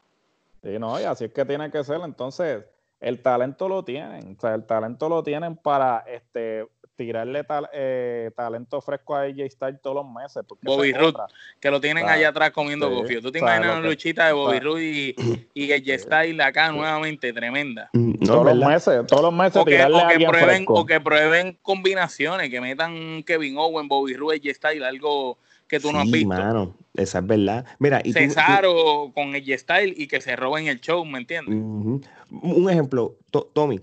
[0.63, 1.99] Sí, no, y así es que tiene que ser.
[2.03, 2.63] Entonces,
[2.99, 6.65] el talento lo tienen, o sea, el talento lo tienen para este
[6.97, 10.43] tirarle tal, eh, talento fresco a AJ Styles todos los meses.
[10.61, 11.19] Bobby Roode,
[11.61, 14.83] que lo tienen allá atrás comiendo sí, Tú te imaginas una luchita de Bobby Roode
[14.83, 15.15] y,
[15.53, 17.89] y AJ Styles acá nuevamente, tremenda.
[17.93, 21.57] Mm, todos los meses, todos los meses o que, o que prueben, o que prueben
[21.61, 26.29] combinaciones, que metan Kevin Owen, Bobby Roode, AJ Styles, algo que tú no has visto.
[26.29, 27.65] Mano, esa es verdad.
[27.77, 31.55] Mira, y Cesaro con AJ Styles y que se roben el show, ¿me entiendes?
[31.55, 33.15] Un ejemplo,
[33.53, 33.81] Tommy,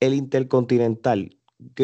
[0.00, 1.36] el Intercontinental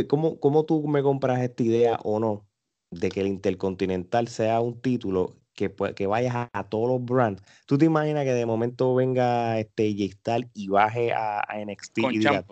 [0.08, 2.46] cómo, ¿Cómo tú me compras esta idea o no
[2.90, 7.42] de que el Intercontinental sea un título que, que vayas a, todos los brands?
[7.66, 12.44] ¿Tú te imaginas que de momento venga este J-Star y baje a, NXT y diga,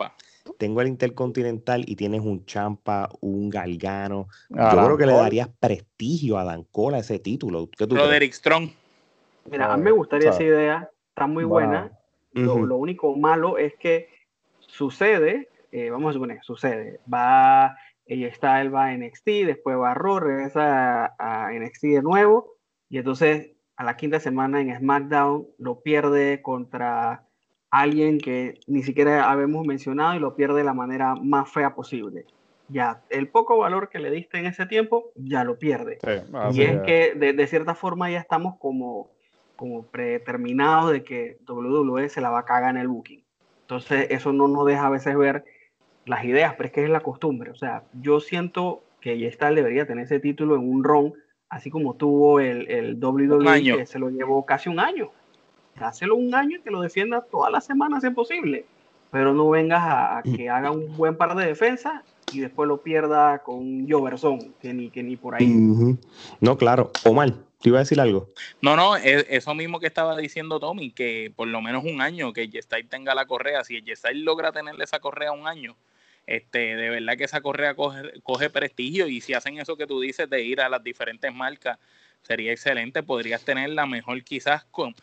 [0.59, 4.29] tengo el Intercontinental y tienes un Champa, un Galgano?
[4.51, 7.69] Yo creo que le darías prestigio a Dan Cole a ese título.
[7.77, 8.71] ¿Qué Roderick Strong.
[9.51, 11.93] Mira, a mí me gustaría esa idea, está muy buena.
[12.33, 14.09] Lo, lo único malo es que
[14.59, 19.91] sucede eh, vamos a suponer, sucede, va, ella está, él va a NXT, después va
[19.91, 22.55] a Raw, regresa a, NXT de nuevo,
[22.89, 27.27] y entonces a la quinta semana en SmackDown lo pierde contra
[27.71, 32.25] alguien que ni siquiera habíamos mencionado y lo pierde de la manera más fea posible.
[32.69, 35.99] Ya, el poco valor que le diste en ese tiempo, ya lo pierde.
[36.55, 39.11] y es, que de, de, cierta forma ya estamos como,
[39.57, 43.23] como predeterminados de que WWE se la va a cagar en el booking.
[43.61, 45.45] Entonces eso no nos deja a veces ver
[46.07, 47.51] las ideas, pero es que es la costumbre.
[47.51, 51.15] O sea, yo siento que Yestal debería tener ese título en un ron,
[51.49, 55.11] así como tuvo el, el WWE, que se lo llevó casi un año.
[55.77, 58.65] Hacelo un año y que lo defienda todas las semanas si es posible.
[59.11, 63.39] Pero no vengas a, que haga un buen par de defensa y después lo pierda
[63.41, 65.47] con un Joverson, que ni, que ni por ahí.
[66.41, 66.91] No, claro.
[67.05, 68.29] Omar, ¿te iba a decir algo?
[68.61, 72.33] No, no, es eso mismo que estaba diciendo Tommy, que por lo menos un año
[72.33, 73.63] que Yestai tenga la correa.
[73.63, 75.77] Si Yestai logra tenerle esa correa un año,
[76.27, 80.29] este, de verdad que esa correa coge, prestigio y si hacen eso que tú dices
[80.29, 81.79] de ir a las diferentes marcas,
[82.23, 83.03] sería excelente.
[83.03, 84.95] Podrías tener la mejor quizás con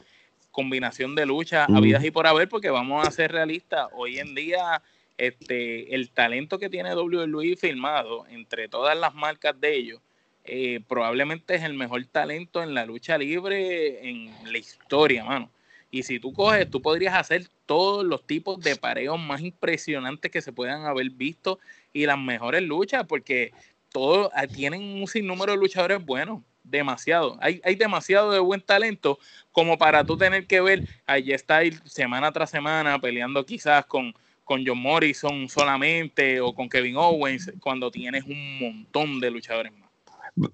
[0.52, 4.36] combinación de lucha a vidas y por haber, porque vamos a ser realistas, hoy en
[4.36, 4.84] día
[5.18, 10.02] este, el talento que tiene WWE firmado entre todas las marcas de ellos,
[10.46, 15.50] eh, probablemente es el mejor talento en la lucha libre en la historia, mano.
[15.94, 20.42] Y si tú coges, tú podrías hacer todos los tipos de pareos más impresionantes que
[20.42, 21.60] se puedan haber visto
[21.94, 23.52] y las mejores luchas, porque
[23.92, 27.38] todos ah, tienen un sinnúmero de luchadores buenos, demasiado.
[27.42, 29.20] Hay, hay demasiado de buen talento
[29.52, 34.66] como para tú tener que ver a J-Style semana tras semana peleando quizás con, con
[34.66, 40.52] John Morrison solamente o con Kevin Owens cuando tienes un montón de luchadores más.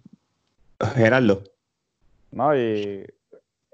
[0.96, 1.46] Gerardo.
[2.30, 3.06] No, y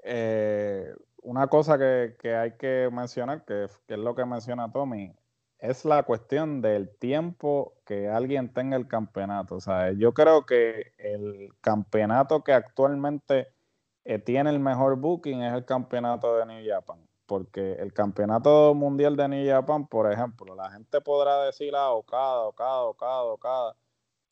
[0.04, 0.94] eh,
[1.26, 5.12] una cosa que, hay que mencionar, que, es lo que menciona Tommy,
[5.58, 9.56] es la cuestión del tiempo que alguien tenga el campeonato.
[9.56, 13.48] O sea, yo creo que el campeonato que actualmente
[14.04, 16.98] eh, tiene el mejor booking es el campeonato de New Japan.
[17.26, 22.42] Porque el campeonato mundial de New Japan, por ejemplo, la gente podrá decir, ah, Okada,
[22.42, 23.76] Okada, Okada, Okada,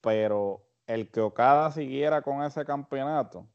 [0.00, 3.48] pero el que Okada siguiera con ese campeonato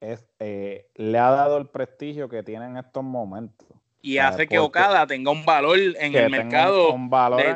[0.00, 3.68] es, eh, le ha dado el prestigio que tiene en estos momentos.
[4.02, 6.96] y hace que Okada tenga un valor en el mercado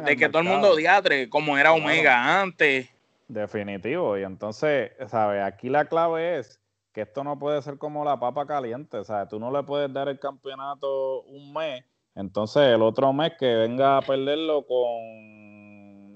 [0.04, 2.90] de, que todo el mundo diatre, como era Omega antes.
[3.28, 5.42] Definitivo, y entonces, ¿sabes?
[5.42, 6.60] Aquí la clave es
[6.92, 9.30] que esto no puede ser como la papa caliente, ¿sabes?
[9.30, 11.82] Tú no le puedes dar el campeonato un mes,
[12.14, 15.53] entonces el otro mes que venga a perderlo con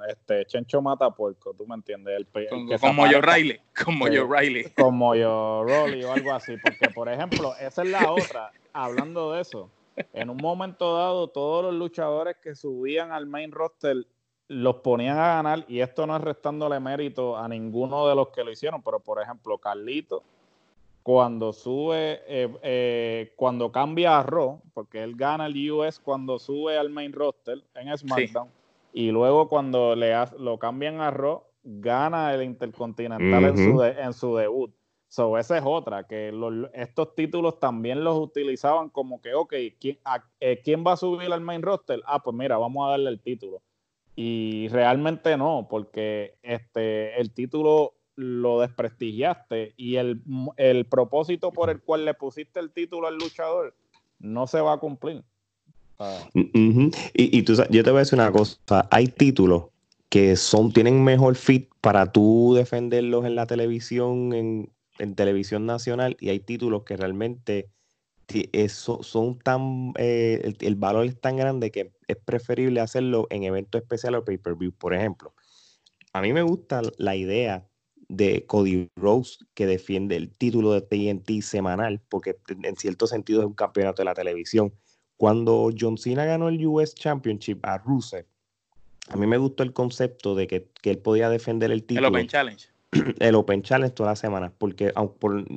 [0.08, 2.26] este Chencho Mata Puerco, ¿tú me entiendes?
[2.80, 4.64] como yo Riley, como yo Riley.
[4.76, 9.42] Como yo Rolly o algo así, porque por ejemplo, esa es la otra, hablando de
[9.42, 9.70] eso
[10.12, 14.06] en un momento dado, todos los luchadores que subían al main roster
[14.48, 18.42] los ponían a ganar, y esto no es restándole mérito a ninguno de los que
[18.42, 20.22] lo hicieron, pero por ejemplo, Carlito,
[21.02, 26.78] cuando sube, eh, eh, cuando cambia a Raw, porque él gana el US cuando sube
[26.78, 28.48] al main roster en SmackDown,
[28.92, 34.36] y luego cuando le lo cambian a Raw, gana el Intercontinental en, su en su
[34.36, 34.72] debut.
[35.08, 36.32] So, esa es otra, que
[36.74, 41.62] estos títulos también los utilizaban como que, ok, eh, ¿quién, va a subir al main
[41.62, 42.02] roster?
[42.04, 43.62] Ah, pues mira, vamos a darle el título.
[44.16, 50.20] Y realmente no, porque este, el título lo desprestigiaste y el,
[50.90, 53.74] propósito por el cual le pusiste el título al luchador
[54.18, 55.24] no se va a cumplir.
[56.34, 59.64] Y, y tú, yo te voy a decir una cosa, hay títulos
[60.08, 66.16] que son, tienen mejor fit para tú defenderlos en la televisión, en, en televisión nacional
[66.20, 67.68] y hay títulos que realmente
[68.52, 73.80] eso, son tan, eh, el, valor es tan grande que es preferible hacerlo en eventos
[73.80, 74.72] especiales o pay-per-view.
[74.72, 75.32] Por ejemplo,
[76.12, 77.66] a mí me gusta la idea
[78.08, 83.46] de Cody Rose que defiende el título de TNT semanal, porque en cierto sentido es
[83.46, 84.72] un campeonato de la televisión.
[85.18, 88.24] Cuando John Cena ganó el US Championship a Rusev,
[89.10, 92.08] a mí me gustó el concepto de que, que él podía defender el título.
[92.08, 92.68] El Open Challenge
[93.18, 94.92] el Open Challenge toda la semana, porque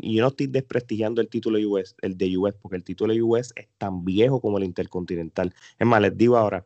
[0.02, 3.22] y yo no estoy desprestigiando el título US, el de US, porque el título de
[3.22, 5.54] US es tan viejo como el Intercontinental.
[5.80, 6.66] Es más, les digo ahora,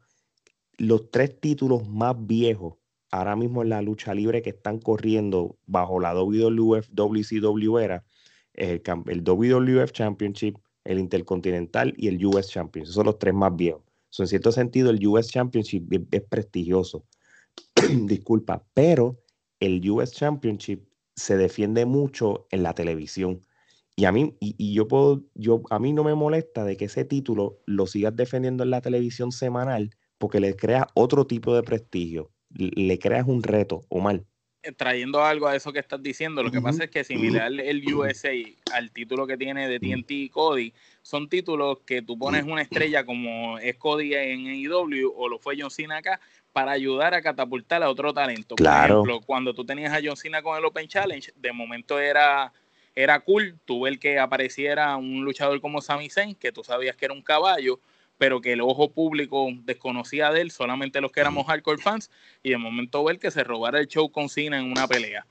[0.78, 2.76] los tres títulos más viejos
[3.12, 8.04] ahora mismo en la lucha libre que están corriendo bajo la WWF, WCW era
[8.54, 12.86] el, el WWF Championship, el Intercontinental y el US Championship.
[12.86, 13.84] Esos son los tres más viejos.
[14.18, 17.06] en cierto sentido, el US Championship es prestigioso.
[18.06, 19.20] Disculpa, pero
[19.60, 23.42] el US Championship se defiende mucho en la televisión.
[23.96, 27.06] Y a mí, y, yo puedo, yo, a mí no me molesta de que ese
[27.06, 32.32] título lo sigas defendiendo en la televisión semanal porque le creas otro tipo de prestigio,
[32.50, 34.26] le creas un reto, o mal.
[34.78, 38.32] Trayendo algo a eso que estás diciendo, lo que pasa es que similar el USA
[38.74, 43.06] al título que tiene de TNT y Cody, son títulos que tú pones una estrella
[43.06, 46.20] como es Cody en AEW o lo fue John Cena acá,
[46.52, 48.56] para ayudar a catapultar a otro talento.
[48.56, 52.54] Por ejemplo, cuando tú tenías a John Cena con el Open Challenge, de momento era,
[52.96, 57.06] era cool, tuve el que apareciera un luchador como Sami Zayn, que tú sabías que
[57.06, 57.80] era un caballo,
[58.18, 62.10] pero que el ojo público desconocía de él, solamente los que éramos hardcore fans,
[62.44, 65.26] y de momento ver que se robara el show con Cena en una pelea.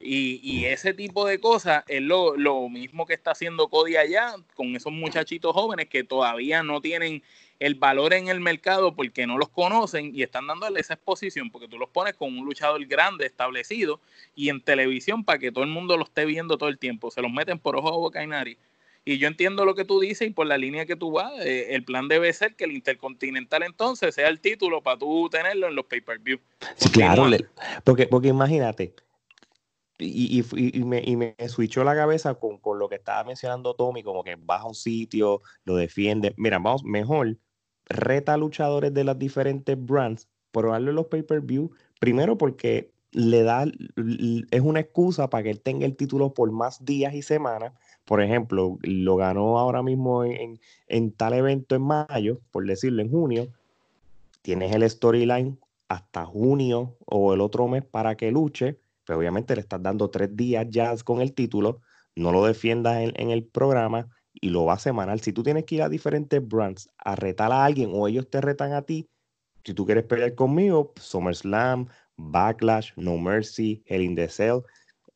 [0.00, 4.34] Y, y ese tipo de cosas es lo, lo mismo que está haciendo Cody allá
[4.54, 7.22] con esos muchachitos jóvenes que todavía no tienen
[7.58, 11.68] el valor en el mercado porque no los conocen y están dándole esa exposición porque
[11.68, 14.00] tú los pones con un luchador grande establecido
[14.34, 17.10] y en televisión para que todo el mundo lo esté viendo todo el tiempo.
[17.10, 18.58] Se los meten por ojo, boca y nariz.
[19.04, 21.74] Y yo entiendo lo que tú dices y por la línea que tú vas, eh,
[21.74, 25.74] el plan debe ser que el Intercontinental entonces sea el título para tú tenerlo en
[25.74, 26.38] los pay-per-view.
[26.92, 27.26] claro,
[27.84, 28.94] porque, porque imagínate,
[29.98, 33.74] y, y, y, me, y me switchó la cabeza con, con, lo que estaba mencionando
[33.74, 36.34] Tommy, como que baja un sitio, lo defiende.
[36.36, 37.36] Mira, vamos, mejor
[37.86, 43.64] reta a luchadores de las diferentes brands, probarlo en los pay-per-view, primero porque le da,
[44.50, 47.72] es una excusa para que él tenga el título por más días y semanas.
[48.04, 53.48] Por ejemplo, lo ganó ahora mismo en, tal evento en mayo, por decirlo, en junio.
[54.42, 59.62] Tienes el storyline hasta junio o el otro mes para que luche, pero obviamente le
[59.62, 61.80] estás dando tres días ya con el título,
[62.14, 65.20] no lo defiendas en, el programa y lo va a semanal.
[65.20, 68.40] Si tú tienes que ir a diferentes brands a retar a alguien o ellos te
[68.40, 69.08] retan a ti,
[69.64, 74.62] si tú quieres pelear conmigo, SummerSlam, Backlash, No Mercy, Hell in the Cell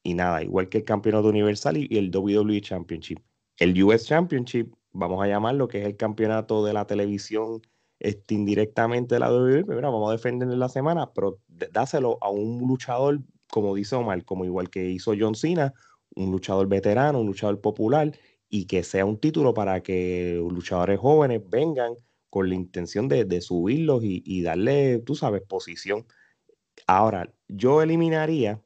[0.09, 3.19] y nada, igual que el campeonato universal y, el WWE Championship.
[3.59, 7.61] El US Championship, vamos a llamarlo, que es el campeonato de la televisión
[8.01, 11.41] este, indirectamente de la WWE, vamos a defender en la semana, pero
[11.73, 15.75] dáselo a un luchador, como dice Omar, como igual que hizo John Cena,
[16.15, 18.13] un luchador veterano, un luchador popular,
[18.49, 21.95] y que sea un título para que luchadores jóvenes vengan
[22.31, 26.07] con la intención de, subirlos y, darle, tú sabes, posición.
[26.87, 28.63] Ahora, yo eliminaría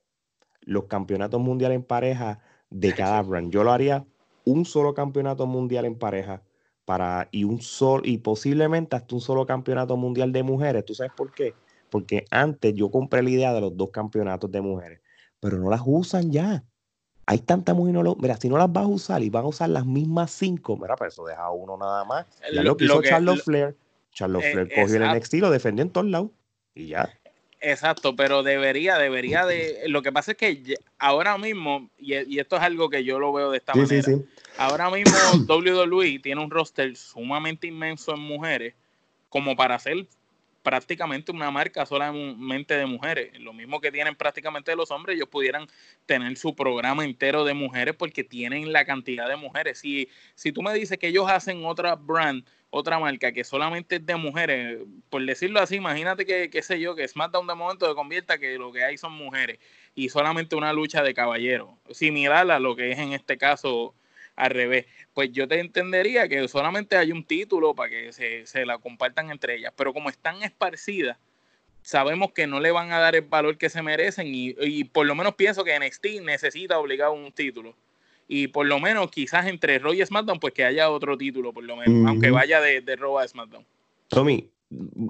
[0.62, 2.40] los campeonatos mundiales en pareja
[2.70, 3.52] de cada brand.
[3.52, 4.04] Yo lo haría
[4.44, 6.42] un solo campeonato mundial en pareja
[6.84, 10.84] para y un solo y posiblemente hasta un solo campeonato mundial de mujeres.
[10.84, 11.54] ¿Tú sabes por qué?
[11.90, 15.00] Porque antes yo compré la idea de los dos campeonatos de mujeres,
[15.38, 16.64] pero no las usan ya.
[17.26, 19.48] Hay tanta mujer, no lo, mira, si no las vas a usar y van a
[19.48, 22.26] usar las mismas cinco, mira, pues eso deja uno nada más.
[22.52, 23.76] Ya lo, que hizo Charlotte Flair.
[24.10, 26.30] Charlotte eh, Flair cogió el NXT, lo defendió en todos lados
[26.74, 27.08] y ya.
[27.62, 29.82] Exacto, pero debería, debería de.
[29.86, 33.52] Lo que pasa es que ahora mismo, y, esto es algo que yo lo veo
[33.52, 34.18] de esta manera.
[34.58, 35.16] Ahora mismo
[35.48, 38.74] WWE tiene un roster sumamente inmenso en mujeres,
[39.28, 40.06] como para hacer
[40.64, 43.38] prácticamente una marca solamente de mujeres.
[43.38, 45.68] Lo mismo que tienen prácticamente los hombres, ellos pudieran
[46.04, 49.78] tener su programa entero de mujeres porque tienen la cantidad de mujeres.
[49.78, 52.44] Si, si tú me dices que ellos hacen otra brand
[52.74, 54.78] otra marca que solamente es de mujeres,
[55.10, 58.56] por decirlo así, imagínate que, qué sé yo, que SmackDown de momento se convierta que
[58.56, 59.58] lo que hay son mujeres
[59.94, 63.94] y solamente una lucha de caballeros, similar a lo que es en este caso
[64.36, 64.86] al revés.
[65.12, 68.10] Pues yo te entendería que solamente hay un título para que
[68.46, 71.18] se, la compartan entre ellas, pero como están esparcidas,
[71.82, 75.04] sabemos que no le van a dar el valor que se merecen y, y por
[75.04, 77.76] lo menos pienso que NXT necesita obligado un título
[78.34, 81.64] y por lo menos quizás entre Raw y SmackDown, pues que haya otro título, por
[81.64, 83.66] lo menos, aunque vaya de, de Raw a SmackDown.
[84.08, 84.48] Tommy,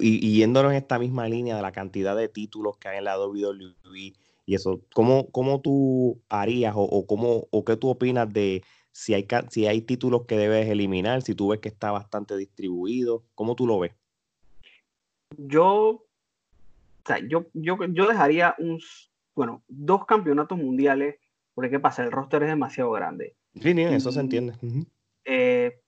[0.00, 3.16] y, yéndonos en esta misma línea de la cantidad de títulos que hay en la
[3.20, 4.12] WWE
[4.44, 9.28] y eso, ¿cómo, cómo tú harías o, cómo, o qué tú opinas de si hay,
[9.50, 13.68] si hay títulos que debes eliminar, si tú ves que está bastante distribuido, ¿cómo tú
[13.68, 13.92] lo ves?
[15.36, 16.04] Yo,
[17.28, 18.80] yo, yo, yo dejaría un,
[19.36, 21.21] bueno, dos campeonatos mundiales
[21.54, 22.02] porque ¿qué pasa?
[22.02, 23.34] El roster es demasiado grande.
[23.60, 24.54] Sí, eso se entiende.
[25.24, 25.78] Eh,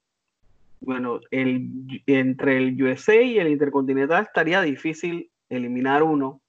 [0.81, 6.41] bueno, el, entre el USA y el Intercontinental estaría difícil eliminar uno.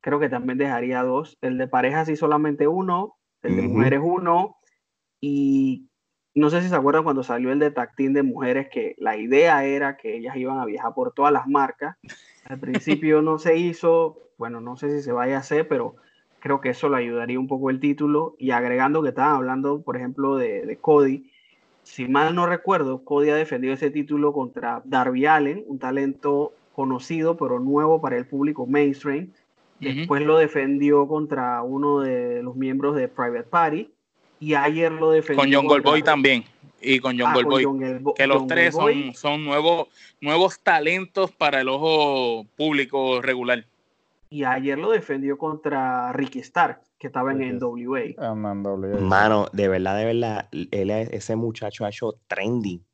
[0.00, 1.38] Creo que también dejaría dos.
[1.40, 4.58] El de parejas sí solamente uno, el de mujeres uno.
[5.20, 5.88] Y
[6.34, 9.64] no sé si se acuerdan cuando salió el de tactín de mujeres, que la idea
[9.64, 11.96] era que ellas iban a viajar por todas las marcas.
[12.44, 15.96] Al principio no se hizo, bueno, no sé si se vaya a hacer, pero
[16.44, 18.36] creo que eso le ayudaría un poco el título.
[18.38, 21.30] Y agregando que estaban hablando, por ejemplo, de, Cody.
[21.82, 27.36] Si mal no recuerdo, Cody ha defendido ese título contra Darby Allen, un talento conocido
[27.36, 29.32] pero nuevo para el público mainstream.
[29.80, 33.90] Después lo defendió contra uno de los miembros de Private Party.
[34.38, 35.42] Y ayer lo defendió.
[35.42, 36.44] Con John Goldboy también.
[36.82, 39.88] Y con John ah, que los tres son, son nuevos,
[40.20, 43.64] nuevos talentos para el ojo público regular
[44.34, 48.34] y ayer lo defendió contra Ricky Stark, que estaba en NWA.
[48.98, 52.84] Mano, de verdad, de verdad, él, ese muchacho ha hecho trending.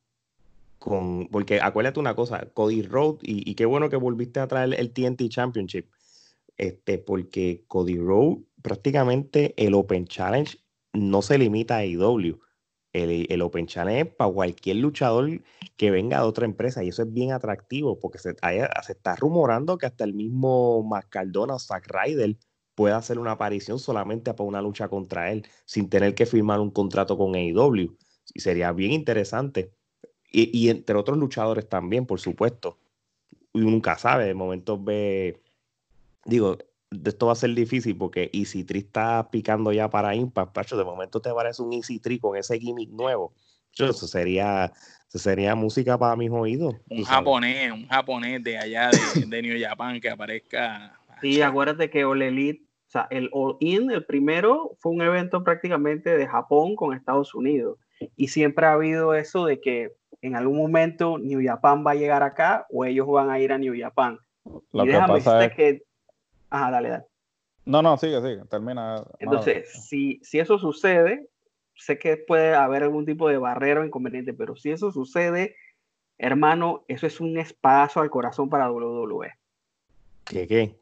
[0.79, 4.93] Con, porque acuérdate una cosa, Cody Rhodes, y, qué bueno que volviste a traer el
[4.93, 5.87] TNT Championship,
[6.59, 10.59] este, porque Cody Rhodes prácticamente el Open Challenge
[10.93, 12.39] no se limita a IW.
[12.93, 15.43] El, Open Challenge es para cualquier luchador
[15.77, 19.79] que venga de otra empresa y eso es bien atractivo porque se, se está rumorando
[19.79, 22.37] que hasta el mismo Mascardona o Zack Ryder
[22.75, 26.71] pueda hacer una aparición solamente para una lucha contra él sin tener que firmar un
[26.71, 27.97] contrato con AEW
[28.35, 29.73] y sería bien interesante.
[30.33, 32.79] Y, y entre otros luchadores también por supuesto.
[33.53, 35.43] Y nunca sabe de momento ve
[36.25, 36.59] digo
[36.91, 40.85] esto va a ser difícil porque Easy Tree está picando ya para Impact, Pacho, de
[40.85, 43.33] momento te parece un Easy Tree con ese gimmick nuevo.
[43.73, 44.73] Eso sería,
[45.09, 46.75] sería música para mis oídos.
[46.89, 50.99] Un japonés, un japonés de allá de, de, New Japan que aparezca.
[51.21, 55.45] Sí, acuérdate que All Elite, o sea, el All In, el primero, fue un evento
[55.45, 57.79] prácticamente de Japón con Estados Unidos.
[58.17, 62.23] Y siempre ha habido eso de que en algún momento New Japan va a llegar
[62.23, 64.19] acá o ellos van a ir a New Japan.
[64.73, 65.83] Lo y que pasa es que
[66.51, 67.05] Ajá, dale, dale.
[67.65, 69.05] No, no, sigue, sigue, termina.
[69.19, 71.29] Entonces, si, si eso sucede,
[71.75, 75.57] sé que puede haber algún tipo de barrera o inconveniente, pero si eso sucede,
[76.19, 79.33] hermano, eso es un espadazo al corazón para WWE.
[80.25, 80.81] ¿Qué qué?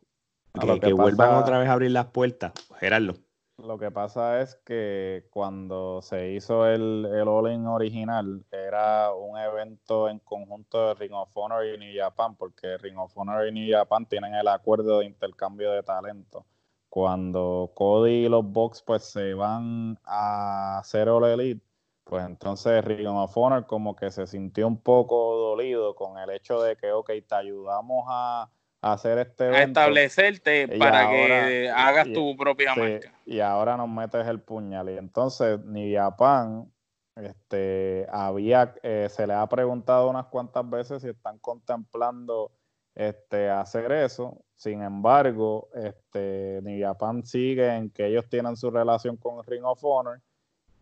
[0.60, 3.14] Que, que, vuelvan otra vez a abrir las puertas, Gerardo.
[3.58, 10.08] Lo que pasa es que cuando se hizo el, el All-In original, era un evento
[10.08, 13.68] en conjunto de Ring of Honor y New Japan, porque Ring of Honor y New
[13.68, 16.46] Japan tienen el acuerdo de intercambio de talento.
[16.88, 21.60] Cuando Cody y los Bucks pues se van a hacer All Elite,
[22.04, 26.62] pues entonces Ring of Honor como que se sintió un poco dolido con el hecho
[26.62, 28.48] de que, ok, te ayudamos a
[28.80, 29.80] hacer este evento.
[29.80, 33.12] A establecerte para que hagas tu propia marca.
[33.26, 34.90] Y ahora nos metes el puñal.
[34.90, 36.70] Y entonces ni Japan
[37.16, 42.52] este, había, eh, se le ha preguntado unas cuantas veces si están contemplando
[42.94, 44.44] este, hacer eso.
[44.54, 49.82] Sin embargo, este, ni Japan sigue en que ellos tienen su relación con Ring of
[49.82, 50.20] Honor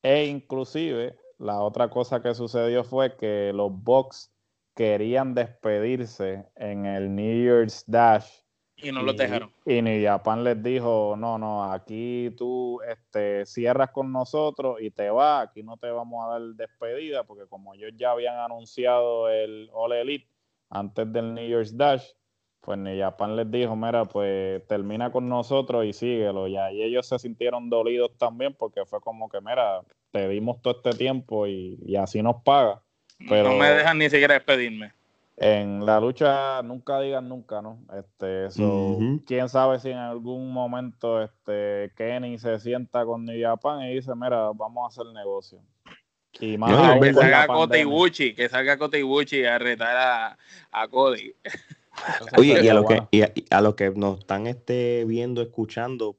[0.02, 4.32] e inclusive la otra cosa que sucedió fue que los Bucks
[4.76, 8.28] querían despedirse en el New Year's Dash.
[8.76, 9.50] Y no los dejaron.
[9.64, 15.08] Y New Japan les dijo, no, no, aquí tú este, cierras con nosotros y te
[15.08, 19.70] vas, aquí no te vamos a dar despedida, porque como ellos ya habían anunciado el
[19.72, 20.28] All Elite
[20.68, 22.04] antes del New Year's Dash,
[22.60, 26.48] pues New Japan les dijo, mira, pues termina con nosotros y síguelo.
[26.48, 30.74] Y ahí ellos se sintieron dolidos también porque fue como que, mira, te dimos todo
[30.74, 32.82] este tiempo y, y así nos paga
[33.18, 34.92] no me dejan ni siquiera despedirme.
[35.38, 37.78] En la lucha nunca digan nunca, ¿no?
[37.98, 43.82] Este, eso, quién sabe si en algún momento este Kenny se sienta con New Japan
[43.82, 45.58] y dice, mira, vamos a hacer negocio.
[46.40, 50.38] Y más que salga Kota Ibuchi, que salga Kota Ibuchi a retar a,
[50.72, 51.34] a Cody.
[52.38, 56.16] Oye, y a, lo que, y a, lo que nos están este, viendo, escuchando,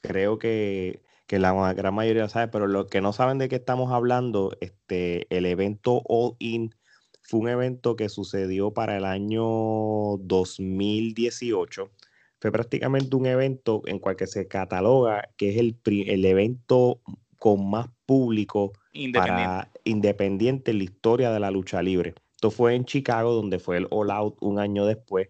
[0.00, 3.92] creo que que la gran mayoría sabe, pero los que no saben de qué estamos
[3.92, 6.74] hablando, este, el evento All In
[7.22, 11.88] fue un evento que sucedió para el año 2018.
[12.40, 17.00] Fue prácticamente un evento en cual que se cataloga que es el, el evento
[17.38, 19.44] con más público independiente.
[19.44, 22.14] para independiente en la historia de la lucha libre.
[22.34, 25.28] Esto fue en Chicago, donde fue el All Out un año después.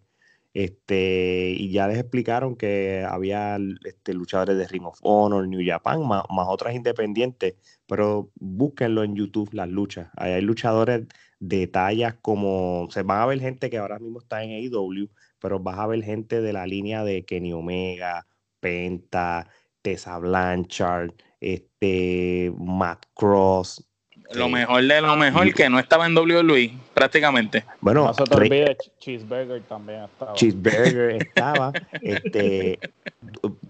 [0.53, 6.07] Este, y ya les explicaron que había este, luchadores de Ring of Honor, New Japan,
[6.07, 7.55] más, otras independientes,
[7.87, 10.11] pero búsquenlo en YouTube las luchas.
[10.17, 11.07] Hay luchadores
[11.39, 15.61] de tallas como, se van a ver gente que ahora mismo está en AEW, pero
[15.61, 18.27] vas a ver gente de la línea de Kenny Omega,
[18.61, 19.49] Penta,
[19.83, 23.90] Tessa Blanchard, este, Matt Cross,
[24.35, 27.65] lo mejor de lo mejor que no estaba en WWE, prácticamente.
[27.81, 30.35] Bueno, no se te olvide, Cheeseburger también estaba.
[30.35, 31.73] Cheeseburger estaba.
[32.01, 32.79] este,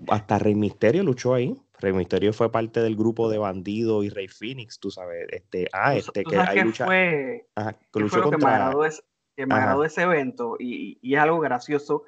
[0.08, 1.54] hasta Rey Misterio luchó ahí.
[1.78, 5.26] Rey Misterio fue parte del grupo de Bandido y Rey Phoenix, tú sabes.
[5.30, 6.84] Este, ah, este que hay lucha.
[6.84, 8.38] Fue, Ajá, que luchó contra...
[8.38, 9.02] que me agradó, es,
[9.36, 12.04] que me agradó ese evento y, y, es algo gracioso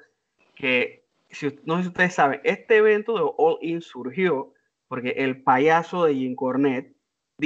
[0.55, 4.53] que, si, no sé si ustedes saben, este evento de All In surgió
[4.87, 6.92] porque el payaso de Jim Cornette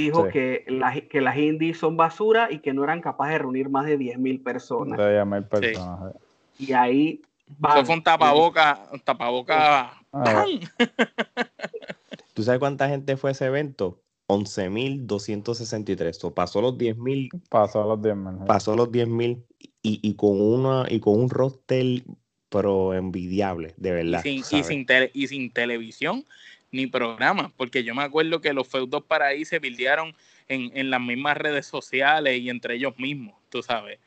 [0.01, 0.65] dijo que,
[1.09, 4.43] que las indies son basura y que no eran capaces de reunir más de 10.000
[4.43, 4.97] personas.
[4.97, 6.13] De personas.
[6.59, 7.21] Y ahí...
[7.69, 9.93] Eso fue un tapaboca, un tapaboca...
[10.13, 10.45] Ah,
[12.33, 13.99] ¿Tú sabes cuánta gente fue a ese evento?
[14.27, 16.23] 11.263.
[16.23, 17.29] O pasó los 10.000.
[17.49, 18.45] Pasó los 10.000.
[18.45, 19.43] Pasó los 10.000
[19.81, 22.03] y, y, con una, y con un roster
[22.49, 24.23] pero envidiable, de verdad.
[24.23, 26.25] Y sin, y sin, y sin televisión
[26.71, 30.15] ni programa, porque yo me acuerdo que los feudos para ahí se bildearon
[30.47, 33.99] en, en las mismas redes sociales y entre ellos mismos, tú sabes.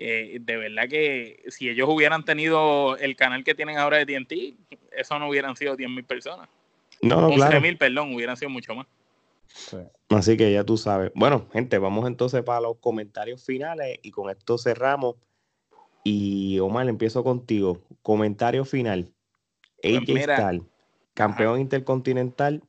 [0.00, 4.56] Eh, de verdad que si ellos hubieran tenido el canal que tienen ahora de TNT,
[4.92, 6.48] eso no hubieran sido 10 mil personas.
[7.02, 8.86] No, no, mil, perdón, hubieran sido mucho más.
[10.08, 11.10] Así que ya tú sabes.
[11.14, 15.16] Bueno, gente, vamos entonces para los comentarios finales y con esto cerramos.
[16.04, 17.82] Y Omar, empiezo contigo.
[18.02, 19.12] Comentario final.
[19.82, 20.60] Pues AJ
[21.18, 22.62] campeón intercontinental,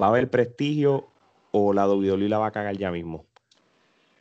[0.00, 1.10] ¿va a haber prestigio
[1.50, 3.26] o la WWE la va a cagar ya mismo?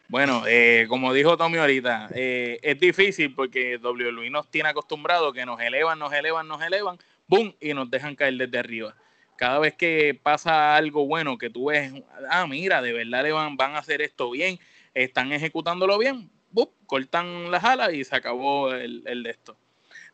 [0.09, 5.45] Bueno, eh, como dijo Tommy ahorita, eh, es difícil porque WWE nos tiene acostumbrado que
[5.45, 6.97] nos elevan, nos elevan, nos elevan,
[7.29, 7.55] ¡boom!
[7.61, 8.95] y nos dejan caer desde arriba.
[9.37, 11.93] Cada vez que pasa algo bueno que tú ves,
[12.29, 14.59] ah, mira, de verdad le van, van a hacer esto bien,
[14.93, 16.67] están ejecutándolo bien, ¡boom!
[16.85, 19.55] cortan las alas y se acabó el, el de esto.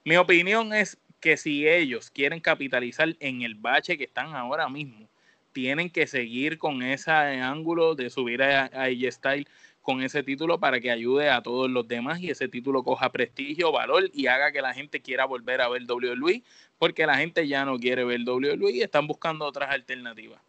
[0.03, 5.09] Mi opinión es que si ellos quieren capitalizar en el bache que están ahora mismo,
[5.53, 9.47] tienen que seguir con ese ángulo de subir a, a Style
[9.81, 13.71] con ese título para que ayude a todos los demás y ese título coja prestigio,
[13.71, 16.43] valor y haga que la gente quiera volver a ver WWE,
[16.77, 20.39] porque la gente ya no quiere ver WWE y están buscando otras alternativas.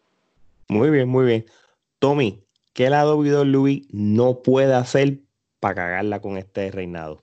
[0.69, 1.47] Muy bien, muy bien.
[2.01, 5.21] Tommy, ¿qué la WWE no puede hacer
[5.59, 7.23] para cagarla con este reinado?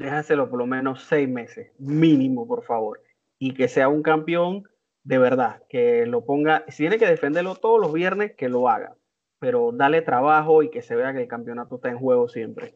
[0.00, 3.02] Déjaselo por lo menos seis meses, mínimo, por favor.
[3.38, 4.64] Y que sea un campeón
[5.04, 8.96] de verdad, que lo ponga, si tiene que defenderlo todos los viernes, que lo haga.
[9.38, 12.74] Pero dale trabajo y que se vea que el campeonato está en juego siempre.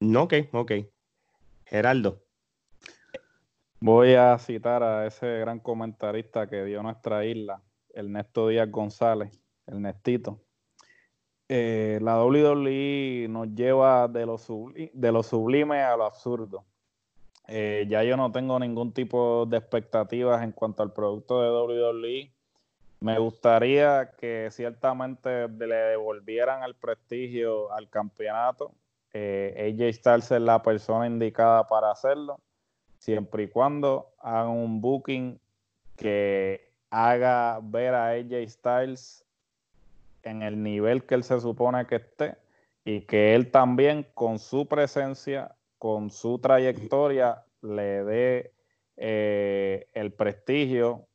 [0.00, 0.72] Ok, ok.
[1.66, 2.22] Geraldo.
[3.80, 9.30] Voy a citar a ese gran comentarista que dio nuestra isla, Ernesto Díaz González,
[9.66, 10.40] el Nestito.
[11.48, 14.36] Eh, la WWE nos lleva de lo,
[15.22, 16.64] sublime a lo absurdo.
[17.46, 22.30] Eh, ya yo no tengo ningún tipo de expectativas en cuanto al producto de WWE.
[23.00, 28.72] Me gustaría que ciertamente le devolvieran el prestigio al campeonato.
[29.14, 32.38] Eh, AJ Styles es la persona indicada para hacerlo,
[32.98, 35.40] siempre y cuando hagan un booking
[35.96, 39.24] que haga ver a AJ Styles
[40.22, 42.36] en el nivel que él se supone que esté
[42.84, 48.52] y que él también con su presencia, con su trayectoria, le dé
[48.96, 51.06] eh, el prestigio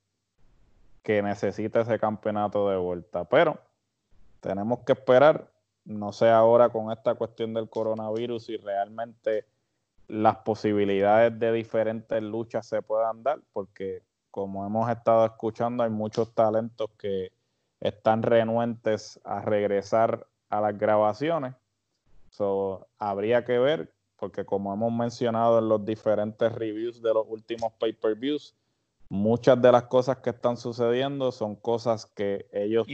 [1.01, 3.25] que necesita ese campeonato de vuelta.
[3.25, 3.59] Pero
[4.39, 5.49] tenemos que esperar,
[5.85, 9.45] no sé ahora con esta cuestión del coronavirus, si realmente
[10.07, 16.33] las posibilidades de diferentes luchas se puedan dar, porque como hemos estado escuchando, hay muchos
[16.33, 17.31] talentos que
[17.83, 21.53] están renuentes a regresar a las grabaciones.
[22.29, 27.73] So, habría que ver, porque como hemos mencionado en los diferentes reviews de los últimos
[27.73, 28.55] pay-per-views,
[29.09, 32.87] muchas de las cosas que están sucediendo son cosas que ellos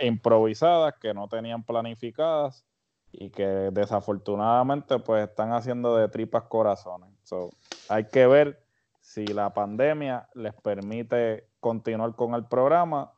[0.00, 2.64] improvisadas, que no tenían planificadas
[3.12, 7.10] y que desafortunadamente pues están haciendo de tripas corazones.
[7.24, 7.50] So,
[7.90, 8.58] hay que ver
[9.00, 13.12] si la pandemia les permite continuar con el programa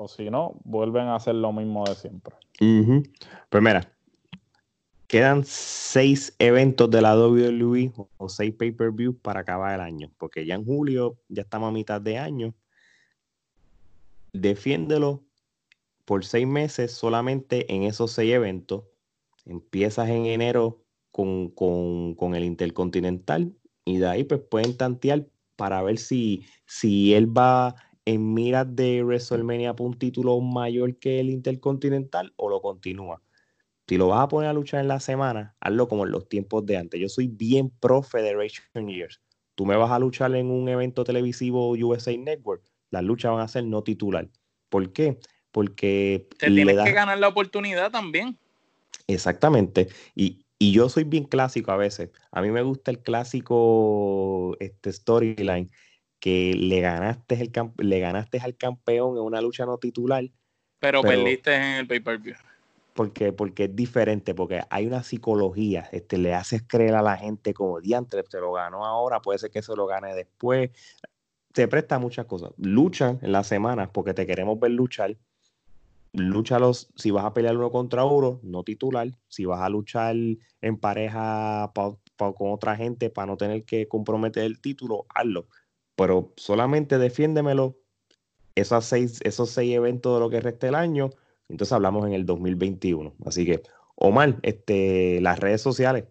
[0.00, 2.34] o si no, vuelven a hacer lo mismo de siempre.
[2.58, 3.92] Pues mira,
[5.06, 10.54] quedan seis eventos de la WWE o seis pay-per-view para acabar el año, porque ya
[10.54, 12.54] en julio ya estamos a mitad de año.
[14.32, 15.22] Defiéndelo
[16.06, 18.84] por seis meses solamente en esos seis eventos.
[19.44, 25.26] Empiezas en enero con, con el Intercontinental y de ahí pues pueden tantear
[25.56, 27.74] para ver si, si él va
[28.10, 33.22] en miras de WrestleMania por un título mayor que el Intercontinental o lo continúa.
[33.86, 36.66] Si lo vas a poner a luchar en la semana, hazlo como en los tiempos
[36.66, 37.00] de antes.
[37.00, 39.20] Yo soy bien pro Federation Years.
[39.54, 43.48] Tú me vas a luchar en un evento televisivo USA Network, las luchas van a
[43.48, 44.28] ser no titular.
[44.68, 45.18] ¿Por qué?
[45.52, 46.28] Porque...
[46.38, 48.36] Te tienes que ganar la oportunidad también.
[49.06, 49.88] Exactamente.
[50.16, 52.10] Y, y yo soy bien clásico a veces.
[52.32, 55.70] A mí me gusta el clásico este storyline
[56.20, 60.24] que le ganaste, el le ganaste al campeón en una lucha no titular.
[60.78, 62.34] Pero, perdiste en el pay-per-view.
[62.92, 67.54] Porque, porque es diferente, porque hay una psicología, este, le haces creer a la gente
[67.54, 70.70] como diantre, se lo ganó ahora, puede ser que se lo gane después.
[71.54, 72.50] Se presta muchas cosas.
[72.58, 75.16] Luchan en las semanas porque te queremos ver luchar,
[76.12, 79.08] lúchalos si vas a pelear uno contra uno, no titular.
[79.28, 80.16] Si vas a luchar
[80.60, 81.72] en pareja
[82.16, 85.46] con otra gente para no tener que comprometer el título, hazlo.
[86.00, 87.76] Pero solamente defiéndemelo
[88.54, 91.10] esos seis, esos seis eventos de lo que resta el año.
[91.48, 93.14] Entonces hablamos en el 2021.
[93.26, 93.62] Así que,
[93.96, 96.04] Omar, este, las redes sociales.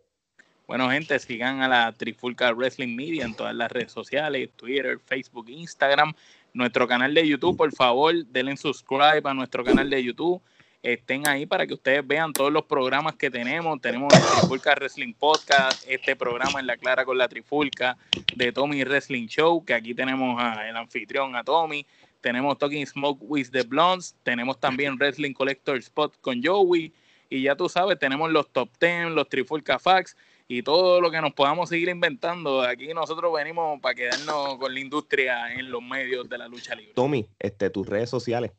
[0.67, 5.49] Bueno, gente, sigan a la Trifulca Wrestling Media en todas las redes sociales, Twitter, Facebook,
[5.49, 6.13] Instagram
[6.53, 10.41] nuestro canal de YouTube, por favor, denle subscribe a nuestro canal de YouTube.
[10.81, 13.81] Estén ahí para que ustedes vean todos los programas que tenemos.
[13.81, 17.97] Tenemos el Trifulca Wrestling Podcast, este programa en la Clara con la Trifulca,
[18.33, 21.85] de Tommy Wrestling Show, que aquí tenemos al anfitrión, a Tommy.
[22.21, 24.15] Tenemos Talking Smoke with the Blondes.
[24.23, 26.93] Tenemos también Wrestling Collector Spot con Joey.
[27.29, 30.15] Y ya tú sabes, tenemos los top 10, los Trifulca Facts
[30.47, 32.61] y todo lo que nos podamos seguir inventando.
[32.61, 36.93] Aquí nosotros venimos para quedarnos con la industria en los medios de la lucha libre.
[36.93, 38.51] Tommy, este, tus redes sociales.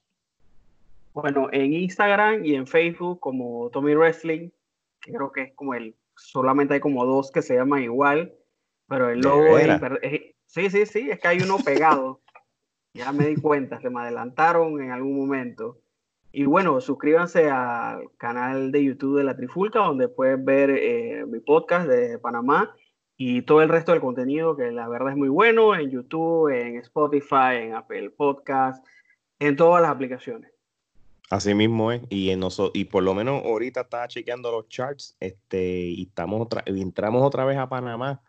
[1.13, 4.51] Bueno, en Instagram y en Facebook como Tommy Wrestling,
[5.01, 8.35] creo que es como el, solamente hay como dos que se llaman igual,
[8.89, 9.81] pero el logo es,
[10.47, 12.21] sí, sí, sí, es que hay uno pegado.
[12.95, 15.81] ya me di cuenta, se me adelantaron en algún momento.
[16.33, 21.41] Y bueno, suscríbanse al canal de YouTube de La Trifulca, donde pueden ver eh, mi
[21.41, 22.75] podcast de Panamá
[23.17, 26.77] y todo el resto del contenido, que la verdad es muy bueno, en YouTube, en
[26.77, 28.85] Spotify, en Apple Podcast,
[29.41, 30.53] en todas las aplicaciones.
[31.31, 32.43] Así mismo es, y, en
[32.75, 37.45] y por lo menos ahorita estaba chequeando los charts, este, y estamos otra, entramos otra
[37.45, 38.21] vez a Panamá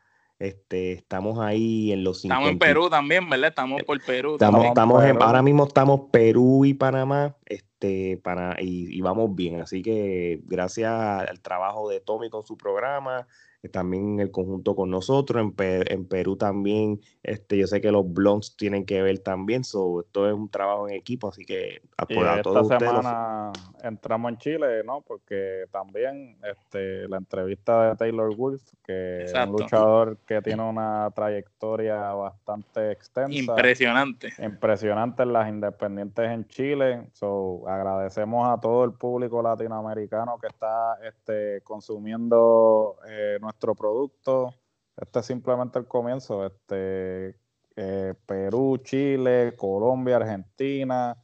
[0.42, 3.50] este, estamos ahí en los Estamos en Perú también, ¿verdad?
[3.50, 4.34] Estamos por Perú.
[4.34, 9.62] Estamos, estamos ahora mismo estamos Perú y Panamá, este, para, y, y, vamos bien.
[9.62, 13.28] Así que gracias al trabajo de Tommy con su programa,
[13.70, 15.54] también el conjunto con nosotros.
[15.60, 20.28] En, Perú también, este, yo sé que los blogs tienen que ver también, so, esto
[20.28, 22.06] es un trabajo en equipo, así que a,
[22.38, 23.52] esta semana
[23.84, 25.02] entramos en Chile, ¿no?
[25.02, 31.10] Porque también este, la entrevista de Taylor Wolf, que es un luchador que tiene una
[31.14, 33.38] trayectoria bastante extensa.
[33.38, 34.34] Impresionante.
[34.40, 37.08] Impresionante en las independientes en Chile.
[37.14, 44.54] So, agradecemos a todo el público latinoamericano que está este, consumiendo eh, nuestro producto.
[44.98, 46.46] Este es simplemente el comienzo.
[46.46, 47.36] Este,
[47.76, 51.18] eh, Perú, Chile, Colombia, Argentina.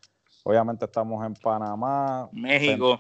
[0.44, 2.30] Obviamente estamos en Panamá.
[2.32, 3.00] México.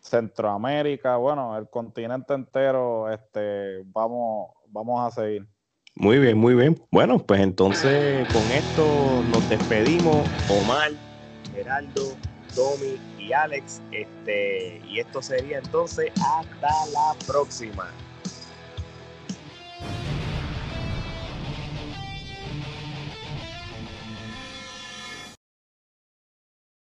[0.00, 5.46] Centroamérica, bueno, el continente entero, este, vamos, vamos a seguir.
[5.94, 6.78] Muy bien, muy bien.
[6.90, 8.84] Bueno, pues entonces con esto
[9.32, 10.16] nos despedimos.
[10.50, 10.90] Omar,
[11.54, 12.02] Geraldo,
[12.54, 13.80] Domi y Alex.
[13.92, 17.90] Este, y esto sería entonces hasta la próxima.